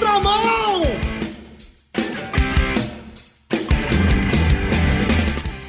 contramão! 0.00 0.82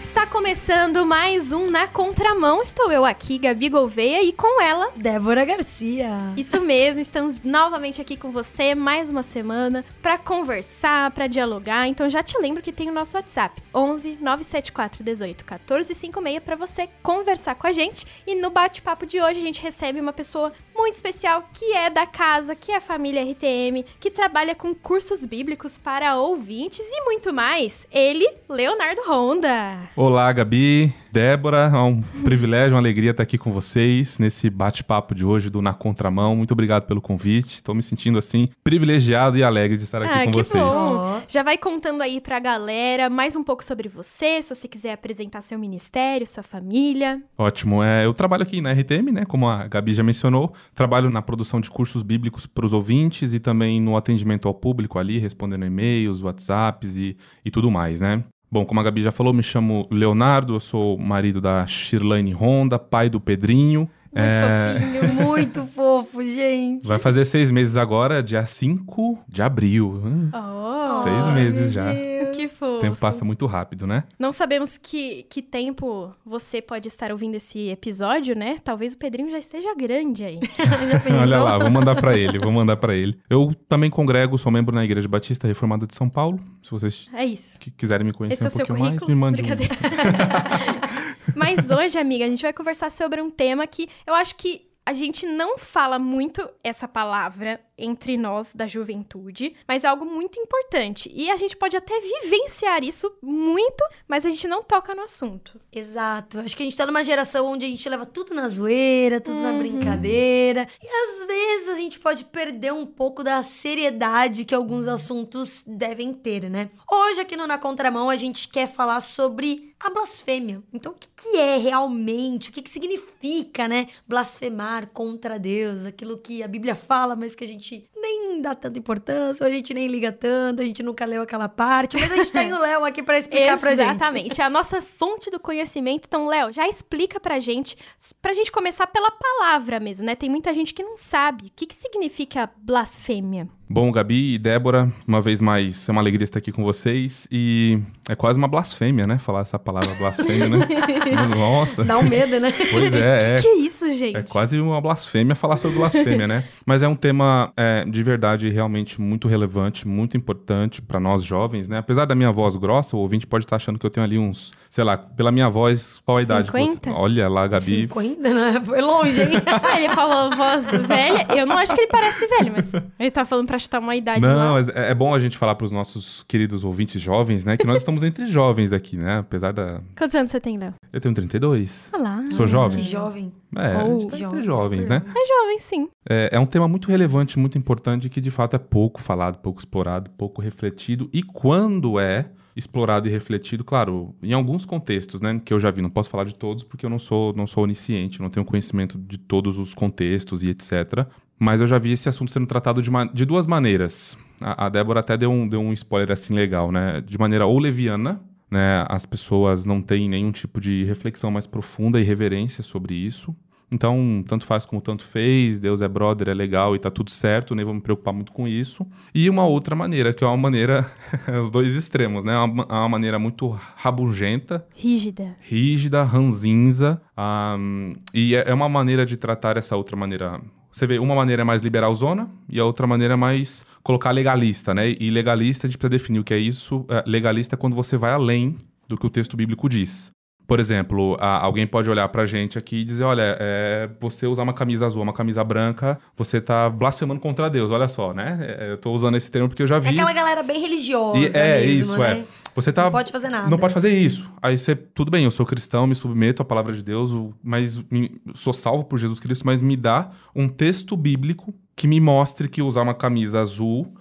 Está 0.01 0.25
começando 0.25 1.05
mais 1.05 1.51
um 1.51 1.69
Na 1.69 1.85
Contramão. 1.85 2.61
Estou 2.61 2.89
eu 2.89 3.03
aqui, 3.03 3.37
Gabi 3.37 3.67
Gouveia, 3.67 4.23
e 4.23 4.31
com 4.31 4.61
ela, 4.61 4.89
Débora 4.95 5.43
Garcia. 5.43 6.09
Isso 6.37 6.61
mesmo, 6.61 7.01
estamos 7.01 7.43
novamente 7.43 7.99
aqui 7.99 8.15
com 8.15 8.31
você 8.31 8.73
mais 8.73 9.09
uma 9.09 9.21
semana 9.21 9.83
para 10.01 10.17
conversar, 10.17 11.11
para 11.11 11.27
dialogar. 11.27 11.87
Então 11.87 12.09
já 12.09 12.23
te 12.23 12.37
lembro 12.39 12.63
que 12.63 12.71
tem 12.71 12.89
o 12.89 12.93
nosso 12.93 13.17
WhatsApp 13.17 13.61
11 13.75 14.17
974 14.21 15.03
18 15.03 15.43
14 15.43 15.93
56 15.93 16.43
para 16.43 16.55
você 16.55 16.87
conversar 17.03 17.55
com 17.55 17.67
a 17.67 17.71
gente. 17.73 18.07
E 18.25 18.35
no 18.35 18.49
bate-papo 18.49 19.05
de 19.05 19.19
hoje 19.19 19.39
a 19.39 19.43
gente 19.43 19.61
recebe 19.61 19.99
uma 19.99 20.13
pessoa 20.13 20.53
muito 20.75 20.95
especial 20.95 21.47
que 21.53 21.73
é 21.73 21.89
da 21.89 22.05
casa, 22.05 22.55
que 22.55 22.71
é 22.71 22.77
a 22.77 22.81
família 22.81 23.23
RTM, 23.23 23.85
que 23.99 24.09
trabalha 24.09 24.55
com 24.55 24.73
cursos 24.73 25.23
bíblicos 25.25 25.77
para 25.77 26.15
ouvintes 26.15 26.85
e 26.85 27.03
muito 27.05 27.33
mais. 27.33 27.87
Ele, 27.91 28.27
Leonardo 28.49 29.01
Honda. 29.07 29.89
Olá, 29.95 30.31
Gabi, 30.31 30.93
Débora, 31.11 31.69
é 31.73 31.77
um 31.77 32.01
privilégio, 32.23 32.73
uma 32.75 32.79
alegria 32.79 33.11
estar 33.11 33.23
aqui 33.23 33.37
com 33.37 33.51
vocês 33.51 34.17
nesse 34.17 34.49
bate-papo 34.49 35.13
de 35.13 35.25
hoje 35.25 35.49
do 35.49 35.61
Na 35.61 35.73
Contramão. 35.73 36.35
Muito 36.37 36.51
obrigado 36.53 36.83
pelo 36.87 37.01
convite. 37.01 37.55
Estou 37.55 37.75
me 37.75 37.83
sentindo 37.83 38.17
assim 38.17 38.47
privilegiado 38.63 39.37
e 39.37 39.43
alegre 39.43 39.75
de 39.75 39.83
estar 39.83 40.01
aqui 40.01 40.13
Ah, 40.13 40.25
com 40.25 40.31
que 40.31 40.37
vocês. 40.43 40.63
bom. 40.63 41.21
Já 41.27 41.43
vai 41.43 41.57
contando 41.57 42.01
aí 42.01 42.21
pra 42.21 42.39
galera 42.39 43.09
mais 43.09 43.35
um 43.35 43.43
pouco 43.43 43.63
sobre 43.63 43.89
você, 43.89 44.41
se 44.41 44.55
você 44.55 44.67
quiser 44.67 44.93
apresentar 44.93 45.41
seu 45.41 45.59
ministério, 45.59 46.25
sua 46.25 46.43
família. 46.43 47.21
Ótimo. 47.37 47.83
É, 47.83 48.05
eu 48.05 48.13
trabalho 48.13 48.43
aqui 48.43 48.61
na 48.61 48.71
RTM, 48.71 49.11
né? 49.11 49.25
Como 49.25 49.49
a 49.49 49.67
Gabi 49.67 49.93
já 49.93 50.03
mencionou. 50.03 50.53
Trabalho 50.73 51.09
na 51.09 51.21
produção 51.21 51.59
de 51.59 51.69
cursos 51.69 52.03
bíblicos 52.03 52.45
para 52.45 52.65
os 52.65 52.71
ouvintes 52.71 53.33
e 53.33 53.39
também 53.39 53.81
no 53.81 53.97
atendimento 53.97 54.47
ao 54.47 54.53
público 54.53 54.97
ali, 54.97 55.17
respondendo 55.17 55.65
e-mails, 55.65 56.21
WhatsApps 56.23 56.95
e, 56.97 57.17
e 57.43 57.51
tudo 57.51 57.69
mais, 57.69 57.99
né? 57.99 58.23
Bom, 58.51 58.65
como 58.65 58.79
a 58.81 58.83
Gabi 58.83 59.01
já 59.01 59.11
falou, 59.13 59.31
me 59.33 59.41
chamo 59.41 59.87
Leonardo, 59.89 60.55
eu 60.55 60.59
sou 60.59 60.97
marido 60.97 61.39
da 61.39 61.65
Shirlane 61.65 62.33
Honda, 62.33 62.77
pai 62.77 63.09
do 63.09 63.19
Pedrinho. 63.19 63.89
Muito 64.13 64.19
É, 64.27 64.77
fofinho. 64.77 65.13
Muito 65.25 65.63
fofo, 65.67 66.21
gente. 66.21 66.85
Vai 66.85 66.99
fazer 66.99 67.23
seis 67.23 67.49
meses 67.49 67.77
agora, 67.77 68.21
dia 68.21 68.45
5 68.45 69.19
de 69.25 69.41
abril. 69.41 70.01
Oh, 70.33 71.03
Seis 71.03 71.27
meses 71.33 71.71
já. 71.71 71.93
Deus. 71.93 72.20
Que 72.47 72.55
fofo. 72.55 72.77
O 72.77 72.79
tempo 72.79 72.97
passa 72.97 73.23
muito 73.25 73.45
rápido, 73.45 73.85
né? 73.87 74.03
Não 74.17 74.31
sabemos 74.31 74.77
que, 74.77 75.23
que 75.23 75.41
tempo 75.41 76.13
você 76.25 76.61
pode 76.61 76.87
estar 76.87 77.11
ouvindo 77.11 77.35
esse 77.35 77.69
episódio, 77.69 78.35
né? 78.35 78.57
Talvez 78.63 78.93
o 78.93 78.97
Pedrinho 78.97 79.31
já 79.31 79.39
esteja 79.39 79.73
grande 79.75 80.23
aí. 80.23 80.39
Olha 81.21 81.41
lá, 81.41 81.57
vou 81.57 81.69
mandar 81.69 81.95
pra 81.95 82.17
ele, 82.17 82.39
vou 82.39 82.51
mandar 82.51 82.77
pra 82.77 82.95
ele. 82.95 83.19
Eu 83.29 83.53
também 83.67 83.89
congrego, 83.89 84.37
sou 84.37 84.51
membro 84.51 84.73
na 84.73 84.83
Igreja 84.83 85.07
Batista 85.07 85.47
Reformada 85.47 85.85
de 85.85 85.95
São 85.95 86.09
Paulo. 86.09 86.39
Se 86.63 86.71
vocês 86.71 87.09
É 87.13 87.25
isso. 87.25 87.59
quiserem 87.77 88.05
me 88.05 88.13
conhecer 88.13 88.33
Esse 88.35 88.43
é 88.43 88.47
o 88.47 88.47
um 88.47 88.55
seu 88.55 88.65
pouquinho 88.65 88.89
mais, 88.91 89.05
me 89.07 89.15
mande 89.15 89.41
um. 89.41 89.45
Mas 91.35 91.69
hoje, 91.69 91.97
amiga, 91.97 92.25
a 92.25 92.27
gente 92.27 92.41
vai 92.41 92.53
conversar 92.53 92.89
sobre 92.89 93.21
um 93.21 93.29
tema 93.29 93.65
que 93.67 93.87
eu 94.05 94.13
acho 94.13 94.35
que 94.35 94.69
a 94.85 94.93
gente 94.93 95.25
não 95.25 95.57
fala 95.57 95.99
muito 95.99 96.47
essa 96.63 96.87
palavra 96.87 97.59
entre 97.83 98.17
nós 98.17 98.53
da 98.53 98.67
juventude, 98.67 99.55
mas 99.67 99.83
é 99.83 99.87
algo 99.87 100.05
muito 100.05 100.39
importante. 100.39 101.11
E 101.13 101.29
a 101.31 101.37
gente 101.37 101.55
pode 101.57 101.75
até 101.75 101.99
vivenciar 101.99 102.83
isso 102.83 103.11
muito, 103.21 103.83
mas 104.07 104.25
a 104.25 104.29
gente 104.29 104.47
não 104.47 104.63
toca 104.63 104.93
no 104.95 105.01
assunto. 105.03 105.59
Exato. 105.71 106.39
Acho 106.39 106.55
que 106.55 106.63
a 106.63 106.65
gente 106.65 106.77
tá 106.77 106.85
numa 106.85 107.03
geração 107.03 107.47
onde 107.47 107.65
a 107.65 107.69
gente 107.69 107.87
leva 107.89 108.05
tudo 108.05 108.33
na 108.33 108.47
zoeira, 108.47 109.19
tudo 109.19 109.37
Uhum. 109.37 109.43
na 109.43 109.53
brincadeira. 109.53 110.67
E 110.81 110.87
às 110.87 111.25
vezes 111.25 111.69
a 111.69 111.75
gente 111.75 111.99
pode 111.99 112.25
perder 112.25 112.71
um 112.73 112.85
pouco 112.85 113.23
da 113.23 113.41
seriedade 113.41 114.45
que 114.45 114.53
alguns 114.53 114.87
assuntos 114.87 115.63
devem 115.65 116.13
ter, 116.13 116.49
né? 116.49 116.69
Hoje, 116.91 117.21
aqui 117.21 117.35
no 117.35 117.47
Na 117.47 117.57
Contramão, 117.57 118.09
a 118.09 118.15
gente 118.15 118.47
quer 118.49 118.67
falar 118.67 118.99
sobre 118.99 119.73
a 119.79 119.89
blasfêmia. 119.89 120.61
Então, 120.71 120.91
o 120.91 120.95
que, 120.95 121.07
que 121.15 121.37
é 121.37 121.57
realmente? 121.57 122.49
O 122.49 122.53
que, 122.53 122.61
que 122.61 122.69
significa, 122.69 123.67
né? 123.67 123.87
Blasfemar 124.07 124.87
contra 124.93 125.39
Deus, 125.39 125.85
aquilo 125.85 126.17
que 126.17 126.43
a 126.43 126.47
Bíblia 126.47 126.75
fala, 126.75 127.15
mas 127.15 127.33
que 127.33 127.43
a 127.43 127.47
gente 127.47 127.70
nem 127.95 128.41
dá 128.41 128.55
tanta 128.55 128.77
importância, 128.79 129.43
ou 129.43 129.49
a 129.49 129.53
gente 129.53 129.73
nem 129.73 129.87
liga 129.87 130.11
tanto, 130.11 130.61
a 130.61 130.65
gente 130.65 130.81
nunca 130.81 131.05
leu 131.05 131.21
aquela 131.21 131.47
parte. 131.47 131.97
Mas 131.99 132.11
a 132.11 132.15
gente 132.15 132.31
tem 132.31 132.51
o 132.53 132.59
Léo 132.59 132.83
aqui 132.85 133.03
pra 133.03 133.17
explicar 133.17 133.57
pra 133.57 133.75
gente. 133.75 133.81
Exatamente. 133.81 134.41
É 134.41 134.43
a 134.43 134.49
nossa 134.49 134.81
fonte 134.81 135.29
do 135.29 135.39
conhecimento. 135.39 136.05
Então, 136.07 136.27
Léo, 136.27 136.51
já 136.51 136.67
explica 136.67 137.19
pra 137.19 137.39
gente, 137.39 137.77
pra 138.21 138.33
gente 138.33 138.51
começar 138.51 138.87
pela 138.87 139.11
palavra 139.11 139.79
mesmo, 139.79 140.05
né? 140.05 140.15
Tem 140.15 140.29
muita 140.29 140.53
gente 140.53 140.73
que 140.73 140.83
não 140.83 140.97
sabe. 140.97 141.47
O 141.47 141.51
que, 141.55 141.65
que 141.65 141.75
significa 141.75 142.49
blasfêmia? 142.57 143.47
Bom, 143.73 143.89
Gabi 143.89 144.33
e 144.33 144.37
Débora, 144.37 144.91
uma 145.07 145.21
vez 145.21 145.39
mais, 145.39 145.87
é 145.87 145.93
uma 145.93 146.01
alegria 146.01 146.25
estar 146.25 146.39
aqui 146.39 146.51
com 146.51 146.61
vocês. 146.61 147.25
E 147.31 147.79
é 148.09 148.15
quase 148.15 148.37
uma 148.37 148.47
blasfêmia, 148.47 149.07
né? 149.07 149.17
Falar 149.17 149.41
essa 149.41 149.57
palavra 149.57 149.93
blasfêmia, 149.95 150.49
né? 150.49 150.67
Nossa. 151.33 151.81
Dá 151.85 151.97
um 151.97 152.03
medo, 152.03 152.37
né? 152.37 152.51
Pois 152.69 152.93
é, 152.93 153.37
é. 153.37 153.41
Que 153.41 153.47
isso, 153.47 153.70
gente? 153.93 154.17
É 154.17 154.23
quase 154.23 154.59
uma 154.59 154.79
blasfêmia 154.79 155.35
falar 155.35 155.57
sobre 155.57 155.77
blasfêmia, 155.77 156.27
né? 156.27 156.43
Mas 156.65 156.83
é 156.83 156.87
um 156.87 156.95
tema 156.95 157.51
é, 157.57 157.85
de 157.85 158.03
verdade 158.03 158.49
realmente 158.49 158.99
muito 158.99 159.27
relevante, 159.27 159.87
muito 159.87 160.15
importante 160.17 160.81
para 160.81 160.99
nós 160.99 161.23
jovens, 161.23 161.67
né? 161.67 161.77
Apesar 161.79 162.05
da 162.05 162.13
minha 162.13 162.31
voz 162.31 162.55
grossa, 162.55 162.95
o 162.95 162.99
ouvinte 162.99 163.25
pode 163.25 163.45
estar 163.45 163.55
achando 163.55 163.79
que 163.79 163.85
eu 163.85 163.89
tenho 163.89 164.03
ali 164.03 164.17
uns, 164.17 164.51
sei 164.69 164.83
lá, 164.83 164.97
pela 164.97 165.31
minha 165.31 165.49
voz, 165.49 166.01
qual 166.05 166.17
a 166.17 166.21
idade? 166.21 166.51
que 166.51 166.57
50? 166.57 166.89
Você... 166.89 166.95
Olha 166.95 167.29
lá, 167.29 167.47
Gabi. 167.47 167.81
50, 167.81 168.33
né? 168.33 168.61
Foi 168.63 168.81
longe, 168.81 169.21
hein? 169.21 169.29
Ah, 169.63 169.79
ele 169.79 169.89
falou 169.89 170.35
voz 170.35 170.65
velha. 170.87 171.27
Eu 171.35 171.45
não 171.45 171.57
acho 171.57 171.73
que 171.73 171.81
ele 171.81 171.91
parece 171.91 172.27
velho, 172.27 172.53
mas 172.55 172.71
ele 172.99 173.11
tá 173.11 173.23
falando 173.25 173.47
pra 173.47 173.57
chutar 173.57 173.79
uma 173.79 173.95
idade 173.95 174.21
Não, 174.21 174.57
é 174.57 174.91
é 174.91 174.95
bom 174.95 175.13
a 175.13 175.19
gente 175.19 175.37
falar 175.37 175.55
para 175.55 175.65
os 175.65 175.71
nossos 175.71 176.23
queridos 176.27 176.63
ouvintes 176.63 177.01
jovens, 177.01 177.45
né? 177.45 177.55
Que 177.55 177.65
nós 177.65 177.77
estamos 177.77 178.03
entre 178.03 178.25
jovens 178.27 178.73
aqui, 178.73 178.97
né? 178.97 179.19
Apesar 179.19 179.53
da. 179.53 179.81
Quantos 179.97 180.15
anos 180.15 180.31
você 180.31 180.39
tem, 180.39 180.57
Léo? 180.57 180.73
Eu 180.91 180.99
tenho 180.99 181.13
32. 181.13 181.89
Olha 181.93 182.03
lá. 182.03 182.20
Sou 182.35 182.47
jovem? 182.47 182.77
Que 182.77 182.83
jovem. 182.83 183.31
É, 183.57 183.83
Oh. 183.83 184.05
tá 184.07 184.17
Jovem, 184.17 184.43
jovens, 184.43 184.83
super 184.85 185.01
né? 185.01 185.05
É 185.07 185.27
jovem, 185.27 185.59
sim. 185.59 185.89
É, 186.09 186.29
é 186.33 186.39
um 186.39 186.45
tema 186.45 186.67
muito 186.67 186.87
relevante, 186.89 187.37
muito 187.37 187.57
importante, 187.57 188.09
que 188.09 188.21
de 188.21 188.31
fato 188.31 188.55
é 188.55 188.59
pouco 188.59 189.01
falado, 189.01 189.37
pouco 189.39 189.59
explorado, 189.59 190.09
pouco 190.11 190.41
refletido. 190.41 191.09
E 191.13 191.21
quando 191.21 191.99
é 191.99 192.31
explorado 192.55 193.07
e 193.07 193.11
refletido, 193.11 193.63
claro, 193.63 194.13
em 194.21 194.33
alguns 194.33 194.65
contextos, 194.65 195.21
né, 195.21 195.41
que 195.43 195.53
eu 195.53 195.59
já 195.59 195.71
vi, 195.71 195.81
não 195.81 195.89
posso 195.89 196.09
falar 196.09 196.25
de 196.25 196.35
todos 196.35 196.63
porque 196.63 196.85
eu 196.85 196.89
não 196.89 196.99
sou, 196.99 197.33
não 197.33 197.47
sou 197.47 197.63
onisciente, 197.63 198.21
não 198.21 198.29
tenho 198.29 198.45
conhecimento 198.45 198.97
de 198.97 199.17
todos 199.17 199.57
os 199.57 199.73
contextos 199.73 200.43
e 200.43 200.49
etc. 200.49 201.05
Mas 201.39 201.59
eu 201.61 201.67
já 201.67 201.79
vi 201.79 201.91
esse 201.91 202.07
assunto 202.09 202.31
sendo 202.31 202.45
tratado 202.45 202.81
de, 202.81 202.91
de 203.13 203.25
duas 203.25 203.47
maneiras. 203.47 204.17
A, 204.41 204.65
a 204.65 204.69
Débora 204.69 204.99
até 204.99 205.17
deu 205.17 205.31
um, 205.31 205.47
deu 205.47 205.61
um 205.61 205.73
spoiler 205.73 206.11
assim 206.11 206.33
legal, 206.33 206.71
né? 206.71 207.01
De 207.01 207.17
maneira 207.17 207.45
ou 207.45 207.57
leviana, 207.57 208.21
né? 208.51 208.85
As 208.89 209.05
pessoas 209.05 209.65
não 209.65 209.81
têm 209.81 210.09
nenhum 210.09 210.31
tipo 210.31 210.59
de 210.59 210.83
reflexão 210.83 211.31
mais 211.31 211.47
profunda 211.47 211.99
e 211.99 212.03
reverência 212.03 212.63
sobre 212.63 212.93
isso. 212.93 213.35
Então, 213.73 214.21
tanto 214.27 214.45
faz 214.45 214.65
como 214.65 214.81
tanto 214.81 215.05
fez, 215.05 215.57
Deus 215.57 215.79
é 215.79 215.87
brother, 215.87 216.27
é 216.27 216.33
legal 216.33 216.75
e 216.75 216.79
tá 216.79 216.91
tudo 216.91 217.09
certo, 217.09 217.55
nem 217.55 217.63
vou 217.63 217.73
me 217.73 217.79
preocupar 217.79 218.13
muito 218.13 218.33
com 218.33 218.45
isso. 218.45 218.85
E 219.15 219.29
uma 219.29 219.45
outra 219.45 219.73
maneira, 219.73 220.13
que 220.13 220.25
é 220.25 220.27
uma 220.27 220.35
maneira, 220.35 220.85
os 221.41 221.49
dois 221.49 221.73
extremos, 221.73 222.25
né? 222.25 222.37
Uma, 222.37 222.65
uma 222.65 222.89
maneira 222.89 223.17
muito 223.17 223.47
rabugenta, 223.77 224.67
Rígida. 224.75 225.37
rígida, 225.39 226.03
ranzinza, 226.03 227.01
ahm, 227.15 227.93
e 228.13 228.35
é 228.35 228.43
é 228.49 228.53
uma 228.53 228.67
maneira 228.67 229.05
de 229.05 229.15
tratar 229.15 229.55
essa 229.55 229.77
outra 229.77 229.95
maneira. 229.95 230.41
Você 230.71 230.87
vê, 230.87 230.99
uma 230.99 231.13
maneira 231.15 231.41
é 231.41 231.45
mais 231.45 231.61
liberalzona 231.61 232.29
e 232.49 232.59
a 232.59 232.65
outra 232.65 232.87
maneira 232.87 233.13
é 233.13 233.17
mais 233.17 233.65
colocar 233.83 234.11
legalista, 234.11 234.73
né? 234.73 234.95
E 234.99 235.09
legalista, 235.09 235.67
a 235.67 235.69
gente 235.69 235.77
precisa 235.77 235.89
definir 235.97 236.19
o 236.19 236.23
que 236.23 236.33
é 236.33 236.37
isso. 236.37 236.85
É, 236.89 237.03
legalista 237.05 237.55
é 237.55 237.57
quando 237.57 237.75
você 237.75 237.97
vai 237.97 238.11
além 238.11 238.57
do 238.87 238.97
que 238.97 239.05
o 239.05 239.09
texto 239.09 239.35
bíblico 239.35 239.67
diz. 239.67 240.11
Por 240.47 240.59
exemplo, 240.59 241.15
alguém 241.21 241.65
pode 241.65 241.89
olhar 241.89 242.05
pra 242.09 242.25
gente 242.25 242.57
aqui 242.57 242.77
e 242.77 242.83
dizer: 242.83 243.05
olha, 243.05 243.37
é, 243.39 243.89
você 244.01 244.27
usar 244.27 244.43
uma 244.43 244.53
camisa 244.53 244.85
azul, 244.85 245.01
uma 245.01 245.13
camisa 245.13 245.41
branca, 245.45 245.97
você 246.17 246.41
tá 246.41 246.69
blasfemando 246.69 247.21
contra 247.21 247.49
Deus, 247.49 247.71
olha 247.71 247.87
só, 247.87 248.13
né? 248.13 248.37
É, 248.59 248.71
eu 248.71 248.77
tô 248.77 248.91
usando 248.91 249.15
esse 249.15 249.31
termo 249.31 249.47
porque 249.47 249.63
eu 249.63 249.67
já 249.67 249.77
É 249.77 249.79
vi. 249.79 249.89
aquela 249.89 250.11
galera 250.11 250.43
bem 250.43 250.59
religiosa 250.59 251.17
E 251.19 251.25
é 251.27 251.61
mesmo, 251.61 251.81
isso, 251.93 251.97
né? 251.97 252.19
é. 252.19 252.25
Você 252.55 252.71
tá. 252.73 252.83
Não 252.85 252.91
pode 252.91 253.11
fazer 253.11 253.29
nada. 253.29 253.49
Não 253.49 253.57
pode 253.57 253.73
fazer 253.73 253.97
isso. 253.97 254.25
Aí 254.41 254.57
você, 254.57 254.75
tudo 254.75 255.09
bem, 255.09 255.23
eu 255.25 255.31
sou 255.31 255.45
cristão, 255.45 255.87
me 255.87 255.95
submeto 255.95 256.41
à 256.41 256.45
palavra 256.45 256.73
de 256.73 256.83
Deus, 256.83 257.11
mas 257.43 257.77
me- 257.89 258.19
sou 258.33 258.53
salvo 258.53 258.83
por 258.83 258.97
Jesus 258.99 259.19
Cristo, 259.19 259.45
mas 259.45 259.61
me 259.61 259.77
dá 259.77 260.11
um 260.35 260.47
texto 260.47 260.95
bíblico 260.97 261.53
que 261.75 261.87
me 261.87 261.99
mostre 261.99 262.49
que 262.49 262.61
usar 262.61 262.81
uma 262.81 262.93
camisa 262.93 263.39
azul. 263.41 263.93